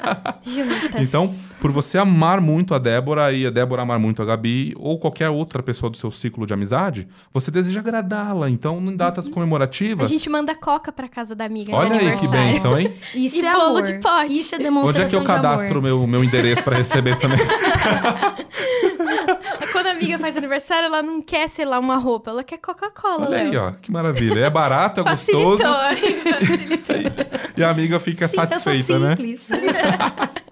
juntas. 0.44 1.00
Então, 1.00 1.32
por 1.60 1.70
você 1.70 1.96
amar 1.98 2.40
muito 2.40 2.74
a 2.74 2.78
Débora 2.80 3.32
e 3.32 3.46
a 3.46 3.50
Débora 3.50 3.82
amar 3.82 4.00
muito 4.00 4.20
a 4.20 4.24
Gabi, 4.24 4.74
ou 4.76 4.98
qualquer 4.98 5.30
outra 5.30 5.62
pessoa 5.62 5.88
do 5.88 5.96
seu 5.96 6.10
ciclo 6.10 6.44
de 6.48 6.52
amizade, 6.52 7.06
você 7.32 7.48
deseja 7.52 7.78
agradá-la. 7.78 8.50
Então, 8.50 8.78
em 8.80 8.96
datas 8.96 9.28
a 9.28 9.30
comemorativas. 9.30 10.10
gente 10.10 10.28
manda 10.28 10.52
coca 10.54 10.90
pra 10.90 11.06
casa 11.08 11.34
da 11.36 11.44
amiga 11.44 11.72
Olha 11.74 11.98
de 12.00 12.08
aí 12.08 12.16
que 12.18 12.26
benção, 12.26 12.76
hein? 12.78 12.92
Isso 13.14 13.36
E 13.36 13.46
é 13.46 13.52
bolo 13.52 13.64
amor. 13.78 13.82
de 13.84 13.92
pote. 14.00 14.32
Isso 14.36 14.54
é 14.54 14.58
Onde 14.58 14.64
demonstração 14.64 15.04
é 15.20 15.24
que 15.24 15.30
eu 15.30 15.34
cadastro 15.34 15.70
amor. 15.78 15.82
meu, 15.82 16.06
meu 16.08 16.24
endereço 16.24 16.62
pra 16.64 16.76
receber 16.76 17.16
também? 17.20 17.38
Amiga 20.02 20.18
faz 20.18 20.36
aniversário, 20.36 20.86
ela 20.86 21.02
não 21.02 21.22
quer, 21.22 21.48
sei 21.48 21.64
lá, 21.64 21.78
uma 21.78 21.96
roupa, 21.96 22.30
ela 22.30 22.44
quer 22.44 22.58
Coca-Cola. 22.58 23.26
Olha 23.26 23.38
aí, 23.38 23.56
ó, 23.56 23.72
que 23.72 23.90
maravilha. 23.90 24.40
É 24.40 24.50
barato, 24.50 25.00
é 25.00 25.04
Facilitou. 25.04 25.50
gostoso. 25.58 25.74
Facilitou. 26.38 26.96
E 27.54 27.62
a 27.62 27.68
amiga 27.70 28.00
fica 28.00 28.26
Sim, 28.26 28.40
eu 28.40 28.50
sou 28.50 28.58
satisfeita, 28.72 28.98
né? 28.98 29.10
simples. 29.16 29.48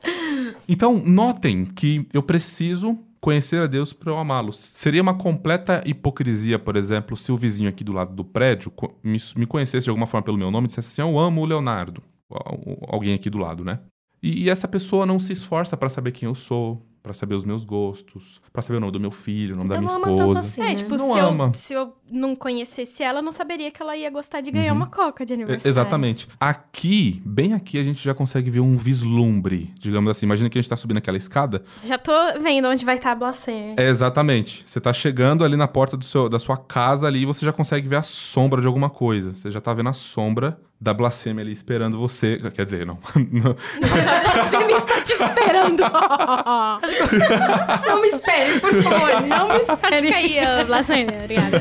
Então, 0.69 1.02
notem 1.04 1.64
que 1.64 2.07
eu 2.12 2.23
preciso 2.23 2.99
conhecer 3.21 3.61
a 3.62 3.66
Deus 3.66 3.92
para 3.92 4.11
eu 4.12 4.19
amá-lo. 4.19 4.52
Seria 4.52 5.02
uma 5.02 5.14
completa 5.14 5.83
hipocrisia, 5.85 6.59
por 6.59 6.76
exemplo, 6.76 7.16
se 7.16 7.30
o 7.33 7.37
vizinho 7.37 7.69
aqui 7.69 7.83
do 7.85 7.92
lado 7.92 8.14
do 8.14 8.25
prédio 8.25 8.73
me, 9.02 9.47
conhecesse 9.47 9.85
de 9.85 9.90
alguma 9.90 10.07
forma 10.07 10.25
pelo 10.25 10.38
meu 10.38 10.50
nome 10.50 10.66
e 10.66 10.69
dissesse 10.69 10.88
assim: 10.88 11.02
Eu 11.11 11.19
amo 11.19 11.40
o 11.42 11.45
Leonardo. 11.45 12.02
Al- 12.30 12.61
Alguém 12.88 13.14
aqui 13.14 13.28
do 13.28 13.38
lado, 13.38 13.64
né? 13.64 13.80
E, 14.23 14.45
e 14.45 14.50
essa 14.50 14.69
pessoa 14.69 15.04
não 15.04 15.19
se 15.19 15.33
esforça 15.33 15.76
para 15.76 15.88
saber 15.88 16.12
quem 16.12 16.28
eu 16.28 16.35
sou, 16.35 16.87
para 17.02 17.12
saber 17.14 17.35
os 17.35 17.45
meus 17.45 17.64
gostos, 17.64 18.40
para 18.52 18.61
saber 18.62 18.76
o 18.76 18.80
nome 18.80 18.92
do 18.92 19.00
meu 19.00 19.11
filho, 19.11 19.54
o 19.54 19.59
nome 19.59 19.71
Então 19.71 19.83
da 19.85 19.88
não 19.92 19.99
minha 20.00 20.09
ama 20.12 20.16
tanto 20.19 20.38
esposa. 20.38 20.38
assim, 20.40 20.62
É, 20.62 20.64
né? 20.69 20.75
tipo, 20.75 20.97
Não 20.97 21.12
se 21.12 21.19
ama. 21.19 21.45
eu, 21.47 21.54
se 21.54 21.73
eu 21.73 21.97
não 22.11 22.37
conhecesse 22.37 23.02
ela, 23.02 23.21
eu 23.21 23.23
não 23.23 23.33
saberia 23.33 23.71
que 23.71 23.80
ela 23.83 23.97
ia 23.97 24.11
gostar 24.11 24.40
de 24.40 24.50
ganhar 24.50 24.73
Uhum. 24.73 24.76
uma 24.78 24.87
coca 24.87 25.25
de 25.25 25.33
É, 25.33 25.37
aniversário. 25.37 25.69
Exatamente. 25.71 26.28
Aqui, 26.38 27.23
bem 27.25 27.54
aqui, 27.54 27.78
a 27.78 27.83
gente 27.83 28.02
já 28.02 28.12
consegue 28.14 28.50
ver 28.50 28.61
um 28.61 28.76
vislumbre, 28.76 29.73
digamos 29.78 30.11
assim. 30.11 30.26
Imagina 30.26 30.50
que 30.50 30.59
a 30.59 30.61
gente 30.62 30.69
tá 30.69 30.76
subindo 30.76 30.99
aquela 30.99 31.16
escada. 31.16 31.62
Já 31.85 31.97
tô 31.99 32.12
vendo 32.40 32.69
onde 32.69 32.85
vai 32.85 32.97
estar 32.97 33.12
a 33.12 33.14
blasfêmia. 33.14 33.75
É, 33.78 33.88
exatamente. 33.88 34.62
Você 34.66 34.80
tá 34.80 34.92
chegando 34.92 35.45
ali 35.45 35.57
na 35.57 35.66
porta 35.69 35.97
do 35.97 36.04
seu, 36.04 36.28
da 36.28 36.38
sua 36.38 36.57
casa 36.57 37.07
ali 37.07 37.23
e 37.23 37.26
você 37.26 37.45
já 37.47 37.52
consegue 37.52 37.88
ver 37.88 37.97
a 37.97 38.02
sombra 38.02 38.61
de 38.61 38.66
alguma 38.66 38.90
coisa. 38.90 39.35
Você 39.35 39.50
já 39.50 39.61
tá 39.61 39.73
vendo 39.73 39.88
a 39.88 39.92
sombra 39.92 40.61
da 40.80 40.95
blasfêmia 40.95 41.42
ali 41.42 41.52
esperando 41.52 41.99
você. 41.99 42.40
Quer 42.54 42.64
dizer, 42.64 42.87
não. 42.87 42.99
Não. 43.30 43.54
Nossa, 43.80 44.11
a 44.11 44.33
blasfêmia 44.33 44.76
está 44.76 44.79
te 45.16 45.22
esperando. 45.22 45.82
Não 47.86 48.00
me 48.00 48.08
espere, 48.08 48.60
por 48.60 48.72
favor. 48.82 49.22
Não 49.26 49.48
me 49.48 49.58
Fica 49.60 49.72
espere. 49.74 50.14
aí, 50.14 50.38
ô, 50.62 50.64
blasfêmia. 50.66 51.18
Obrigada. 51.22 51.60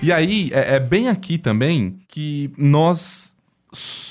E 0.00 0.12
aí, 0.12 0.50
é, 0.52 0.76
é 0.76 0.80
bem 0.80 1.08
aqui 1.08 1.36
também 1.36 1.98
que 2.08 2.50
nós 2.56 3.27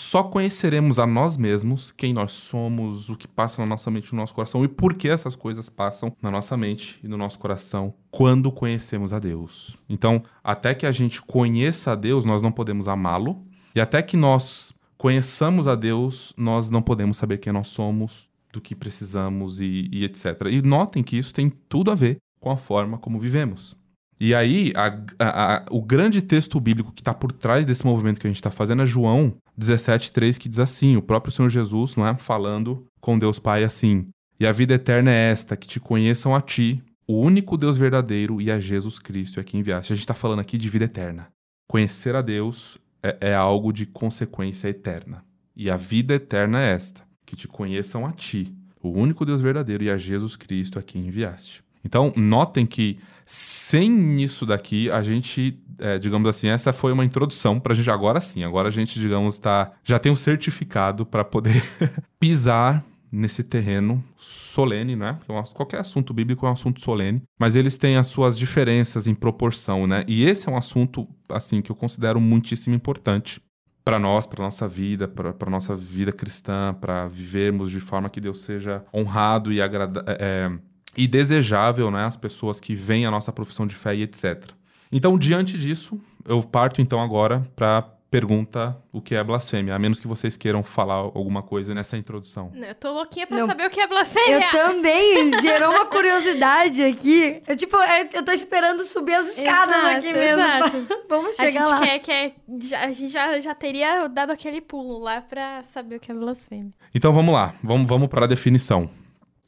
só 0.07 0.23
conheceremos 0.23 0.99
a 0.99 1.05
nós 1.05 1.35
mesmos, 1.35 1.91
quem 1.91 2.13
nós 2.13 2.31
somos, 2.31 3.09
o 3.09 3.17
que 3.17 3.27
passa 3.27 3.61
na 3.61 3.67
nossa 3.67 3.91
mente 3.91 4.13
no 4.13 4.21
nosso 4.21 4.33
coração 4.33 4.63
e 4.63 4.67
por 4.67 4.93
que 4.93 5.09
essas 5.09 5.35
coisas 5.35 5.67
passam 5.67 6.15
na 6.21 6.31
nossa 6.31 6.55
mente 6.55 6.97
e 7.03 7.07
no 7.09 7.17
nosso 7.17 7.37
coração 7.37 7.93
quando 8.09 8.49
conhecemos 8.51 9.11
a 9.11 9.19
Deus. 9.19 9.75
Então, 9.89 10.23
até 10.41 10.73
que 10.73 10.85
a 10.85 10.91
gente 10.93 11.21
conheça 11.21 11.91
a 11.91 11.95
Deus, 11.95 12.23
nós 12.23 12.41
não 12.41 12.51
podemos 12.53 12.87
amá-lo, 12.87 13.43
e 13.75 13.81
até 13.81 14.01
que 14.01 14.15
nós 14.15 14.73
conheçamos 14.97 15.67
a 15.67 15.75
Deus, 15.75 16.33
nós 16.37 16.69
não 16.69 16.81
podemos 16.81 17.17
saber 17.17 17.37
quem 17.39 17.51
nós 17.51 17.67
somos, 17.67 18.29
do 18.53 18.61
que 18.61 18.73
precisamos 18.73 19.59
e, 19.59 19.89
e 19.91 20.03
etc. 20.05 20.25
E 20.49 20.61
notem 20.61 21.03
que 21.03 21.17
isso 21.17 21.33
tem 21.33 21.51
tudo 21.67 21.91
a 21.91 21.95
ver 21.95 22.17
com 22.39 22.49
a 22.49 22.57
forma 22.57 22.97
como 22.97 23.19
vivemos. 23.19 23.75
E 24.19 24.33
aí, 24.33 24.73
a- 24.75 24.99
a- 25.19 25.55
a- 25.57 25.65
o 25.69 25.79
grande 25.81 26.23
texto 26.23 26.59
bíblico 26.59 26.91
que 26.91 27.01
está 27.01 27.13
por 27.13 27.31
trás 27.31 27.65
desse 27.67 27.85
movimento 27.85 28.19
que 28.19 28.25
a 28.25 28.29
gente 28.29 28.37
está 28.37 28.49
fazendo 28.49 28.81
é 28.81 28.85
João 28.85 29.35
17,3, 29.59 30.37
que 30.37 30.47
diz 30.47 30.59
assim: 30.59 30.95
o 30.95 31.01
próprio 31.01 31.31
Senhor 31.31 31.49
Jesus, 31.49 31.95
não 31.95 32.07
é? 32.07 32.15
Falando 32.15 32.85
com 32.99 33.17
Deus 33.17 33.39
Pai 33.39 33.63
assim: 33.63 34.07
E 34.39 34.45
a 34.45 34.51
vida 34.51 34.75
eterna 34.75 35.11
é 35.11 35.31
esta, 35.31 35.57
que 35.57 35.67
te 35.67 35.79
conheçam 35.79 36.35
a 36.35 36.41
ti, 36.41 36.83
o 37.07 37.19
único 37.19 37.57
Deus 37.57 37.77
verdadeiro, 37.77 38.41
e 38.41 38.51
a 38.51 38.59
Jesus 38.59 38.99
Cristo, 38.99 39.39
a 39.39 39.43
quem 39.43 39.59
enviaste. 39.59 39.93
A 39.93 39.95
gente 39.95 40.03
está 40.03 40.13
falando 40.13 40.39
aqui 40.39 40.57
de 40.57 40.69
vida 40.69 40.85
eterna. 40.85 41.27
Conhecer 41.67 42.15
a 42.15 42.21
Deus 42.21 42.77
é, 43.01 43.17
é 43.31 43.35
algo 43.35 43.73
de 43.73 43.85
consequência 43.85 44.67
eterna. 44.67 45.23
E 45.55 45.69
a 45.69 45.77
vida 45.77 46.13
eterna 46.13 46.61
é 46.61 46.73
esta: 46.73 47.01
que 47.25 47.35
te 47.35 47.47
conheçam 47.47 48.05
a 48.05 48.11
ti, 48.11 48.53
o 48.81 48.89
único 48.89 49.25
Deus 49.25 49.41
verdadeiro, 49.41 49.83
e 49.83 49.89
a 49.89 49.97
Jesus 49.97 50.35
Cristo, 50.35 50.77
a 50.77 50.83
quem 50.83 51.07
enviaste. 51.07 51.66
Então, 51.87 52.11
notem 52.17 52.65
que 52.65 52.99
sem 53.25 54.21
isso 54.21 54.45
daqui, 54.45 54.91
a 54.91 55.01
gente, 55.01 55.57
é, 55.79 55.97
digamos 55.97 56.27
assim, 56.29 56.49
essa 56.49 56.73
foi 56.73 56.91
uma 56.91 57.05
introdução 57.05 57.59
pra 57.59 57.73
gente 57.73 57.89
agora 57.89 58.19
sim. 58.21 58.43
Agora 58.43 58.67
a 58.67 58.71
gente, 58.71 58.99
digamos, 58.99 59.39
tá, 59.39 59.71
já 59.83 59.97
tem 59.97 60.11
um 60.11 60.15
certificado 60.15 61.05
para 61.05 61.23
poder 61.23 61.63
pisar 62.19 62.83
nesse 63.11 63.41
terreno 63.43 64.03
solene, 64.17 64.95
né? 64.95 65.17
Ass- 65.39 65.53
Qualquer 65.53 65.79
assunto 65.79 66.13
bíblico 66.13 66.45
é 66.45 66.49
um 66.49 66.53
assunto 66.53 66.81
solene, 66.81 67.21
mas 67.39 67.55
eles 67.55 67.77
têm 67.77 67.95
as 67.95 68.07
suas 68.07 68.37
diferenças 68.37 69.07
em 69.07 69.15
proporção, 69.15 69.87
né? 69.87 70.03
E 70.07 70.25
esse 70.25 70.49
é 70.49 70.51
um 70.51 70.57
assunto, 70.57 71.07
assim, 71.29 71.61
que 71.61 71.71
eu 71.71 71.75
considero 71.75 72.19
muitíssimo 72.19 72.75
importante 72.75 73.41
para 73.83 73.97
nós, 73.97 74.25
para 74.25 74.43
nossa 74.43 74.67
vida, 74.67 75.07
para 75.07 75.49
nossa 75.49 75.73
vida 75.73 76.11
cristã, 76.11 76.73
para 76.73 77.07
vivermos 77.07 77.71
de 77.71 77.79
forma 77.79 78.09
que 78.09 78.19
Deus 78.19 78.41
seja 78.41 78.83
honrado 78.93 79.53
e 79.53 79.61
agrada 79.61 80.03
é, 80.07 80.51
e 80.97 81.07
desejável, 81.07 81.91
né, 81.91 82.05
as 82.05 82.15
pessoas 82.17 82.59
que 82.59 82.73
veem 82.75 83.05
a 83.05 83.11
nossa 83.11 83.31
profissão 83.31 83.67
de 83.67 83.75
fé 83.75 83.95
e 83.95 84.01
etc. 84.03 84.45
Então, 84.91 85.17
diante 85.17 85.57
disso, 85.57 85.99
eu 86.25 86.41
parto 86.41 86.81
então 86.81 86.99
agora 87.01 87.43
para 87.55 87.83
pergunta 88.09 88.77
o 88.89 89.01
que 89.01 89.13
é 89.15 89.21
blasfêmia, 89.21 89.75
a 89.75 89.79
menos 89.79 89.99
que 89.99 90.07
vocês 90.07 90.37
queiram 90.37 90.63
falar 90.63 90.93
alguma 90.95 91.43
coisa 91.43 91.73
nessa 91.75 91.97
introdução. 91.97 92.53
Eu 92.55 92.73
tô 92.73 92.93
louquinha 92.93 93.27
pra 93.27 93.37
Não. 93.37 93.45
saber 93.45 93.67
o 93.67 93.69
que 93.69 93.81
é 93.81 93.85
blasfêmia. 93.87 94.45
Eu 94.45 94.49
também, 94.51 95.39
gerou 95.41 95.71
uma 95.71 95.85
curiosidade 95.87 96.81
aqui. 96.85 97.43
Eu, 97.45 97.55
tipo, 97.57 97.75
é- 97.75 98.07
eu 98.13 98.23
tô 98.23 98.31
esperando 98.31 98.81
subir 98.85 99.13
as 99.13 99.37
escadas 99.37 99.75
Exato, 99.75 99.95
aqui 99.97 100.13
mesmo. 100.13 100.39
exato. 100.41 100.87
Vamos 101.09 101.37
A 101.37 101.43
chegar 101.43 101.65
gente 101.65 101.69
lá. 101.73 101.79
quer, 101.81 101.99
quer 101.99 102.35
já, 102.61 102.79
a 102.85 102.91
gente 102.91 103.09
já, 103.11 103.39
já 103.41 103.53
teria 103.53 104.07
dado 104.07 104.31
aquele 104.31 104.61
pulo 104.61 104.99
lá 104.99 105.19
pra 105.21 105.61
saber 105.63 105.97
o 105.97 105.99
que 105.99 106.09
é 106.09 106.15
blasfêmia. 106.15 106.71
Então 106.95 107.11
vamos 107.11 107.33
lá, 107.33 107.53
vamos, 107.61 107.87
vamos 107.89 108.07
para 108.07 108.23
a 108.23 108.27
definição. 108.27 108.89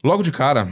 Logo 0.04 0.22
de 0.22 0.30
cara, 0.30 0.68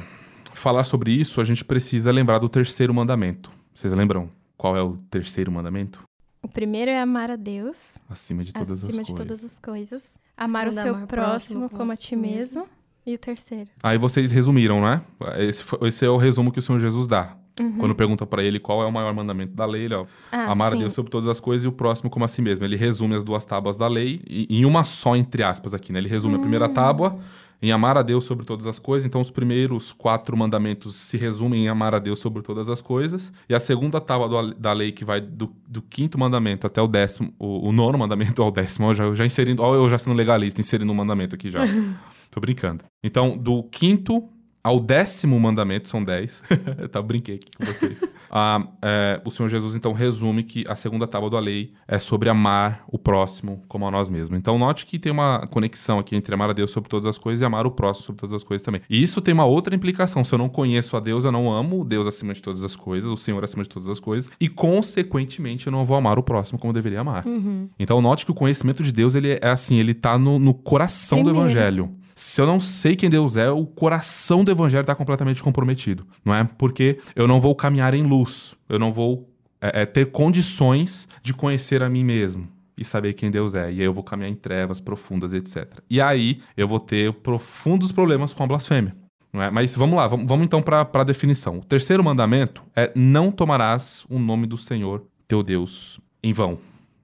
falar 0.58 0.84
sobre 0.84 1.10
isso, 1.12 1.40
a 1.40 1.44
gente 1.44 1.64
precisa 1.64 2.10
lembrar 2.12 2.38
do 2.38 2.48
terceiro 2.48 2.92
mandamento. 2.92 3.50
Vocês 3.74 3.92
lembram 3.94 4.28
qual 4.56 4.76
é 4.76 4.82
o 4.82 4.96
terceiro 5.10 5.50
mandamento? 5.52 6.00
O 6.42 6.48
primeiro 6.48 6.90
é 6.90 7.00
amar 7.00 7.30
a 7.30 7.36
Deus 7.36 7.96
acima 8.08 8.44
de 8.44 8.52
todas 8.52 8.72
acima 8.84 9.00
as 9.02 9.06
de 9.06 9.12
coisas. 9.14 9.16
todas 9.40 9.44
as 9.44 9.58
coisas. 9.58 10.20
Amar 10.36 10.68
o 10.68 10.72
seu 10.72 10.94
amar 10.94 11.06
próximo 11.06 11.60
próximo 11.62 11.70
como 11.70 11.92
a 11.92 11.96
ti 11.96 12.14
mesmo. 12.16 12.60
mesmo. 12.62 12.68
E 13.06 13.14
o 13.14 13.18
terceiro. 13.18 13.68
Aí 13.82 13.96
vocês 13.98 14.30
resumiram, 14.30 14.82
né? 14.82 15.00
Esse, 15.38 15.62
foi- 15.64 15.88
esse 15.88 16.04
é 16.04 16.08
o 16.10 16.16
resumo 16.18 16.52
que 16.52 16.58
o 16.58 16.62
Senhor 16.62 16.78
Jesus 16.78 17.06
dá. 17.06 17.34
Uhum. 17.58 17.72
Quando 17.78 17.94
pergunta 17.94 18.24
pra 18.26 18.42
ele 18.42 18.60
qual 18.60 18.82
é 18.82 18.86
o 18.86 18.92
maior 18.92 19.12
mandamento 19.14 19.52
da 19.54 19.64
lei, 19.66 19.86
ele, 19.86 19.94
ó, 19.94 20.06
Ah, 20.30 20.52
amar 20.52 20.70
sim. 20.72 20.76
a 20.76 20.80
Deus 20.80 20.92
sobre 20.94 21.10
todas 21.10 21.26
as 21.26 21.40
coisas 21.40 21.64
e 21.64 21.68
o 21.68 21.72
próximo 21.72 22.08
como 22.10 22.24
a 22.24 22.28
si 22.28 22.40
mesmo. 22.42 22.64
Ele 22.64 22.76
resume 22.76 23.14
as 23.16 23.24
duas 23.24 23.44
tábuas 23.44 23.76
da 23.76 23.88
lei 23.88 24.20
e- 24.28 24.46
em 24.50 24.64
uma 24.64 24.84
só, 24.84 25.16
entre 25.16 25.42
aspas, 25.42 25.74
aqui, 25.74 25.92
né? 25.92 25.98
Ele 25.98 26.08
resume 26.08 26.36
a 26.36 26.38
primeira 26.38 26.68
tábua 26.68 27.18
em 27.60 27.72
amar 27.72 27.96
a 27.98 28.02
Deus 28.02 28.24
sobre 28.24 28.44
todas 28.44 28.66
as 28.66 28.78
coisas. 28.78 29.06
Então, 29.06 29.20
os 29.20 29.30
primeiros 29.30 29.92
quatro 29.92 30.36
mandamentos 30.36 30.94
se 30.94 31.16
resumem 31.16 31.64
em 31.64 31.68
amar 31.68 31.94
a 31.94 31.98
Deus 31.98 32.18
sobre 32.18 32.42
todas 32.42 32.68
as 32.68 32.80
coisas. 32.80 33.32
E 33.48 33.54
a 33.54 33.60
segunda 33.60 34.00
tábua 34.00 34.54
da 34.54 34.72
lei, 34.72 34.92
que 34.92 35.04
vai 35.04 35.20
do, 35.20 35.54
do 35.66 35.82
quinto 35.82 36.18
mandamento 36.18 36.66
até 36.66 36.80
o 36.80 36.86
décimo, 36.86 37.32
o, 37.38 37.68
o 37.68 37.72
nono 37.72 37.98
mandamento 37.98 38.42
ao 38.42 38.50
décimo, 38.50 38.88
ó, 38.88 38.94
já, 38.94 39.14
já 39.14 39.26
inserindo, 39.26 39.62
eu 39.62 39.88
já 39.90 39.98
sendo 39.98 40.16
legalista, 40.16 40.60
inserindo 40.60 40.92
um 40.92 40.96
mandamento 40.96 41.34
aqui 41.34 41.50
já. 41.50 41.60
Tô 42.30 42.40
brincando. 42.40 42.84
Então, 43.02 43.36
do 43.36 43.62
quinto 43.64 44.28
ao 44.68 44.78
décimo 44.78 45.40
mandamento, 45.40 45.88
são 45.88 46.04
dez. 46.04 46.44
tá, 46.92 47.00
brinquei 47.00 47.36
aqui 47.36 47.50
com 47.56 47.64
vocês. 47.64 48.04
Ah, 48.30 48.62
é, 48.82 49.22
o 49.24 49.30
Senhor 49.30 49.48
Jesus, 49.48 49.74
então, 49.74 49.94
resume 49.94 50.42
que 50.42 50.62
a 50.68 50.74
segunda 50.74 51.06
tábua 51.06 51.30
da 51.30 51.40
lei 51.40 51.72
é 51.86 51.98
sobre 51.98 52.28
amar 52.28 52.84
o 52.86 52.98
próximo 52.98 53.64
como 53.66 53.86
a 53.86 53.90
nós 53.90 54.10
mesmos. 54.10 54.38
Então, 54.38 54.58
note 54.58 54.84
que 54.84 54.98
tem 54.98 55.10
uma 55.10 55.46
conexão 55.50 55.98
aqui 55.98 56.14
entre 56.14 56.34
amar 56.34 56.50
a 56.50 56.52
Deus 56.52 56.70
sobre 56.70 56.90
todas 56.90 57.06
as 57.06 57.16
coisas 57.16 57.40
e 57.40 57.44
amar 57.46 57.66
o 57.66 57.70
próximo 57.70 58.04
sobre 58.04 58.20
todas 58.20 58.34
as 58.34 58.44
coisas 58.44 58.62
também. 58.62 58.82
E 58.90 59.02
isso 59.02 59.22
tem 59.22 59.32
uma 59.32 59.46
outra 59.46 59.74
implicação. 59.74 60.22
Se 60.24 60.34
eu 60.34 60.38
não 60.38 60.50
conheço 60.50 60.94
a 60.94 61.00
Deus, 61.00 61.24
eu 61.24 61.32
não 61.32 61.50
amo 61.50 61.80
o 61.80 61.84
Deus 61.86 62.06
acima 62.06 62.34
de 62.34 62.42
todas 62.42 62.62
as 62.62 62.76
coisas, 62.76 63.10
o 63.10 63.16
Senhor 63.16 63.42
acima 63.42 63.62
de 63.62 63.70
todas 63.70 63.88
as 63.88 63.98
coisas, 63.98 64.30
e, 64.38 64.46
consequentemente, 64.46 65.66
eu 65.66 65.72
não 65.72 65.86
vou 65.86 65.96
amar 65.96 66.18
o 66.18 66.22
próximo 66.22 66.58
como 66.58 66.70
eu 66.70 66.74
deveria 66.74 67.00
amar. 67.00 67.26
Uhum. 67.26 67.70
Então, 67.78 68.02
note 68.02 68.26
que 68.26 68.30
o 68.30 68.34
conhecimento 68.34 68.82
de 68.82 68.92
Deus, 68.92 69.14
ele 69.14 69.38
é 69.40 69.48
assim, 69.48 69.76
ele 69.76 69.94
tá 69.94 70.18
no, 70.18 70.38
no 70.38 70.52
coração 70.52 71.22
do 71.22 71.30
evangelho. 71.30 71.90
Se 72.18 72.40
eu 72.40 72.46
não 72.48 72.58
sei 72.58 72.96
quem 72.96 73.08
Deus 73.08 73.36
é, 73.36 73.48
o 73.48 73.64
coração 73.64 74.42
do 74.42 74.50
evangelho 74.50 74.80
está 74.80 74.92
completamente 74.92 75.40
comprometido, 75.40 76.04
não 76.24 76.34
é? 76.34 76.42
Porque 76.42 76.98
eu 77.14 77.28
não 77.28 77.40
vou 77.40 77.54
caminhar 77.54 77.94
em 77.94 78.02
luz, 78.02 78.56
eu 78.68 78.76
não 78.76 78.92
vou 78.92 79.32
é, 79.60 79.82
é, 79.82 79.86
ter 79.86 80.10
condições 80.10 81.06
de 81.22 81.32
conhecer 81.32 81.80
a 81.80 81.88
mim 81.88 82.02
mesmo 82.02 82.48
e 82.76 82.84
saber 82.84 83.12
quem 83.12 83.30
Deus 83.30 83.54
é. 83.54 83.70
E 83.70 83.78
aí 83.78 83.82
eu 83.82 83.92
vou 83.92 84.02
caminhar 84.02 84.32
em 84.32 84.34
trevas 84.34 84.80
profundas, 84.80 85.32
etc. 85.32 85.78
E 85.88 86.00
aí 86.00 86.42
eu 86.56 86.66
vou 86.66 86.80
ter 86.80 87.12
profundos 87.12 87.92
problemas 87.92 88.32
com 88.32 88.42
a 88.42 88.48
blasfêmia. 88.48 88.96
É? 89.34 89.48
Mas 89.48 89.76
vamos 89.76 89.96
lá, 89.96 90.08
vamos, 90.08 90.26
vamos 90.26 90.44
então 90.44 90.60
para 90.60 90.88
a 90.92 91.04
definição. 91.04 91.58
O 91.58 91.64
terceiro 91.64 92.02
mandamento 92.02 92.64
é: 92.74 92.90
não 92.96 93.30
tomarás 93.30 94.04
o 94.10 94.18
nome 94.18 94.48
do 94.48 94.56
Senhor 94.56 95.04
teu 95.28 95.40
Deus 95.44 96.00
em 96.20 96.32
vão. 96.32 96.58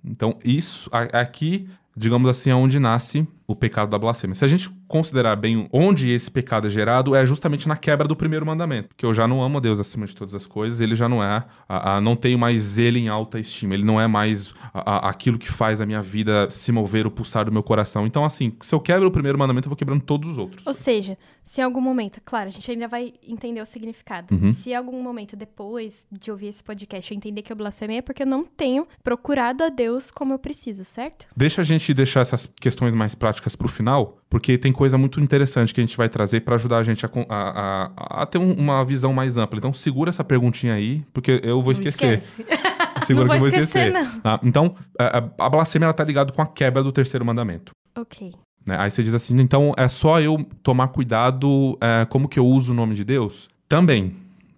Então, 0.05 0.37
isso 0.45 0.91
aqui, 0.93 1.69
digamos 1.97 2.29
assim, 2.29 2.51
é 2.51 2.55
onde 2.55 2.81
nasce 2.81 3.29
o 3.47 3.55
pecado 3.55 3.91
da 3.91 3.99
blasfêmia. 3.99 4.35
Se 4.35 4.45
a 4.45 4.49
gente 4.49 4.71
considerar 4.89 5.37
bem 5.37 5.69
onde 5.73 6.11
esse 6.11 6.31
pecado 6.31 6.67
é 6.67 6.71
gerado, 6.71 7.15
é 7.15 7.27
justamente 7.27 7.69
na 7.69 7.77
quebra 7.77 8.07
do 8.09 8.17
primeiro 8.17 8.47
mandamento. 8.47 8.91
Que 8.97 9.05
eu 9.05 9.13
já 9.13 9.27
não 9.29 9.43
amo 9.43 9.59
a 9.59 9.61
Deus 9.61 9.79
acima 9.81 10.07
de 10.07 10.15
todas 10.17 10.35
as 10.35 10.47
coisas, 10.47 10.81
ele 10.81 10.95
já 10.95 11.09
não 11.09 11.23
é, 11.23 11.45
a, 11.69 11.97
a- 11.97 12.01
não 12.01 12.17
tenho 12.17 12.39
mais 12.39 12.79
ele 12.79 12.99
em 13.01 13.09
alta 13.09 13.39
estima, 13.39 13.75
ele 13.75 13.85
não 13.85 14.01
é 14.01 14.07
mais 14.07 14.55
a- 14.73 14.97
a- 15.07 15.11
aquilo 15.11 15.39
que 15.39 15.51
faz 15.51 15.81
a 15.81 15.87
minha 15.87 16.01
vida 16.01 16.49
se 16.51 16.73
mover, 16.73 17.07
o 17.07 17.11
pulsar 17.11 17.45
do 17.45 17.53
meu 17.53 17.63
coração. 17.63 18.07
Então, 18.07 18.25
assim, 18.25 18.53
se 18.63 18.75
eu 18.75 18.81
quebro 18.81 19.09
o 19.09 19.11
primeiro 19.11 19.39
mandamento, 19.39 19.67
eu 19.67 19.71
vou 19.71 19.77
quebrando 19.77 20.03
todos 20.03 20.29
os 20.31 20.39
outros. 20.39 20.67
Ou 20.67 20.73
seja, 20.75 21.19
se 21.43 21.61
em 21.61 21.65
algum 21.65 21.81
momento, 21.81 22.21
claro, 22.25 22.49
a 22.49 22.51
gente 22.53 22.71
ainda 22.71 22.89
vai 22.89 23.13
entender 23.27 23.61
o 23.61 23.67
significado. 23.67 24.35
Uhum. 24.35 24.53
Se 24.53 24.71
em 24.71 24.75
algum 24.75 25.03
momento 25.03 25.37
depois 25.37 26.07
de 26.11 26.31
ouvir 26.31 26.47
esse 26.47 26.65
podcast 26.65 27.13
eu 27.13 27.17
entender 27.17 27.43
que 27.43 27.53
eu 27.53 27.57
blasfemei, 27.57 27.99
é 27.99 28.03
porque 28.03 28.23
eu 28.23 28.27
não 28.27 28.45
tenho 28.45 28.87
procurado 29.03 29.63
a 29.63 29.69
Deus 29.69 30.11
como 30.11 30.33
eu 30.33 30.39
preciso, 30.39 30.85
certo? 30.85 31.27
Deixa 31.37 31.61
a 31.61 31.65
gente 31.65 31.93
deixar 31.93 32.21
essas 32.21 32.47
questões 32.47 32.95
mais 32.95 33.15
práticas 33.15 33.34
pro 33.57 33.69
final, 33.69 34.19
porque 34.29 34.57
tem 34.59 34.73
coisa 34.73 34.97
muito 34.99 35.21
interessante 35.21 35.73
que 35.75 35.81
a 35.81 35.85
gente 35.85 35.97
vai 35.97 36.09
trazer 36.09 36.41
para 36.41 36.55
ajudar 36.57 36.79
a 36.79 36.83
gente 36.83 37.05
a, 37.07 37.11
a- 37.29 37.91
a- 37.97 38.23
a 38.23 38.27
ter 38.27 38.39
um- 38.39 38.53
uma 38.55 38.85
visão 38.85 39.13
mais 39.13 39.37
ampla. 39.37 39.59
Então, 39.59 39.73
segura 39.73 40.11
essa 40.11 40.23
perguntinha 40.25 40.75
aí, 40.75 41.05
porque 41.13 41.41
eu 41.43 41.63
vou 41.63 41.73
esquecer. 41.73 42.15
esquece. 42.15 42.47
Segura 43.07 43.27
Não 43.27 43.31
que 43.33 43.37
eu 43.37 43.41
vou 43.41 43.49
esquecer, 43.49 43.93
esquecer. 43.95 44.21
Tá? 44.23 44.41
Então, 44.43 44.77
a, 44.99 45.19
a- 45.39 45.51
blasfêmia 45.51 45.87
ela 45.87 45.93
tá 45.93 46.05
ligado 46.05 46.33
com 46.33 46.41
a 46.41 46.47
quebra 46.47 46.83
do 46.83 46.91
terceiro 46.93 47.25
mandamento. 47.25 47.73
Ok. 47.99 48.33
né? 48.67 48.77
Aí 48.79 48.91
você 48.91 49.03
diz 49.03 49.13
assim, 49.15 49.35
então 49.41 49.75
é 49.77 49.89
só 49.89 50.21
eu 50.21 50.43
tomar 50.63 50.89
cuidado 50.89 51.77
é, 51.81 52.07
como 52.07 52.29
que 52.29 52.39
eu 52.39 52.47
uso 52.47 52.73
o 52.73 52.75
nome 52.75 52.95
de 52.95 53.05
Deus? 53.05 53.49
Também, 53.69 54.17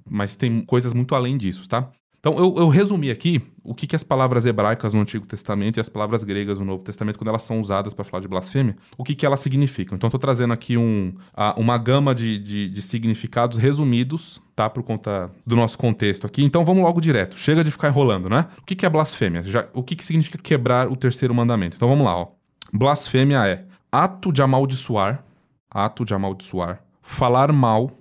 mas 0.09 0.37
tem 0.37 0.61
coisas 0.63 0.93
muito 0.93 1.15
além 1.15 1.37
disso, 1.37 1.69
tá? 1.69 1.89
Então 2.27 2.37
eu, 2.41 2.57
eu 2.57 2.69
resumi 2.69 3.09
aqui 3.09 3.41
o 3.63 3.73
que, 3.73 3.87
que 3.87 3.95
as 3.95 4.03
palavras 4.03 4.45
hebraicas 4.47 4.93
no 4.93 5.01
Antigo 5.01 5.25
Testamento 5.25 5.77
e 5.77 5.81
as 5.81 5.89
palavras 5.89 6.25
gregas 6.25 6.59
no 6.59 6.65
Novo 6.65 6.83
Testamento, 6.83 7.17
quando 7.19 7.29
elas 7.29 7.45
são 7.45 7.61
usadas 7.61 7.95
para 7.95 8.05
falar 8.05 8.21
de 8.21 8.27
blasfêmia, 8.27 8.77
o 8.99 9.05
que, 9.05 9.15
que 9.15 9.25
elas 9.25 9.39
significam. 9.39 9.95
Então 9.95 10.11
tô 10.11 10.19
trazendo 10.19 10.53
aqui 10.53 10.77
um, 10.77 11.15
a- 11.33 11.55
uma 11.57 11.79
gama 11.79 12.13
de, 12.13 12.37
de, 12.37 12.69
de 12.69 12.83
significados 12.83 13.59
resumidos, 13.59 14.43
tá? 14.57 14.69
Por 14.69 14.83
conta 14.83 15.31
do 15.47 15.55
nosso 15.55 15.79
contexto 15.79 16.27
aqui. 16.27 16.43
Então 16.43 16.65
vamos 16.65 16.83
logo 16.83 17.01
direto. 17.01 17.39
Chega 17.39 17.63
de 17.63 17.71
ficar 17.71 17.91
enrolando, 17.91 18.29
né? 18.29 18.47
O 18.61 18.65
que, 18.65 18.75
que 18.75 18.85
é 18.85 18.91
blasfêmia? 18.91 19.45
Já, 19.45 19.69
o 19.73 19.85
que, 19.85 19.95
que 19.95 20.05
significa 20.05 20.37
quebrar 20.37 20.91
o 20.91 20.97
terceiro 20.97 21.33
mandamento? 21.33 21.77
Então 21.77 21.89
vamos 21.89 22.05
lá, 22.05 22.17
ó. 22.17 22.27
Blasfêmia 22.73 23.47
é 23.47 23.65
ato 23.93 24.33
de 24.33 24.43
amaldiçoar, 24.43 25.25
ato 25.71 26.05
de 26.05 26.13
amaldiçoar, 26.13 26.83
falar 27.01 27.53
mal, 27.53 27.93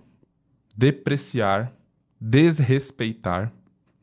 depreciar, 0.76 1.72
desrespeitar, 2.20 3.52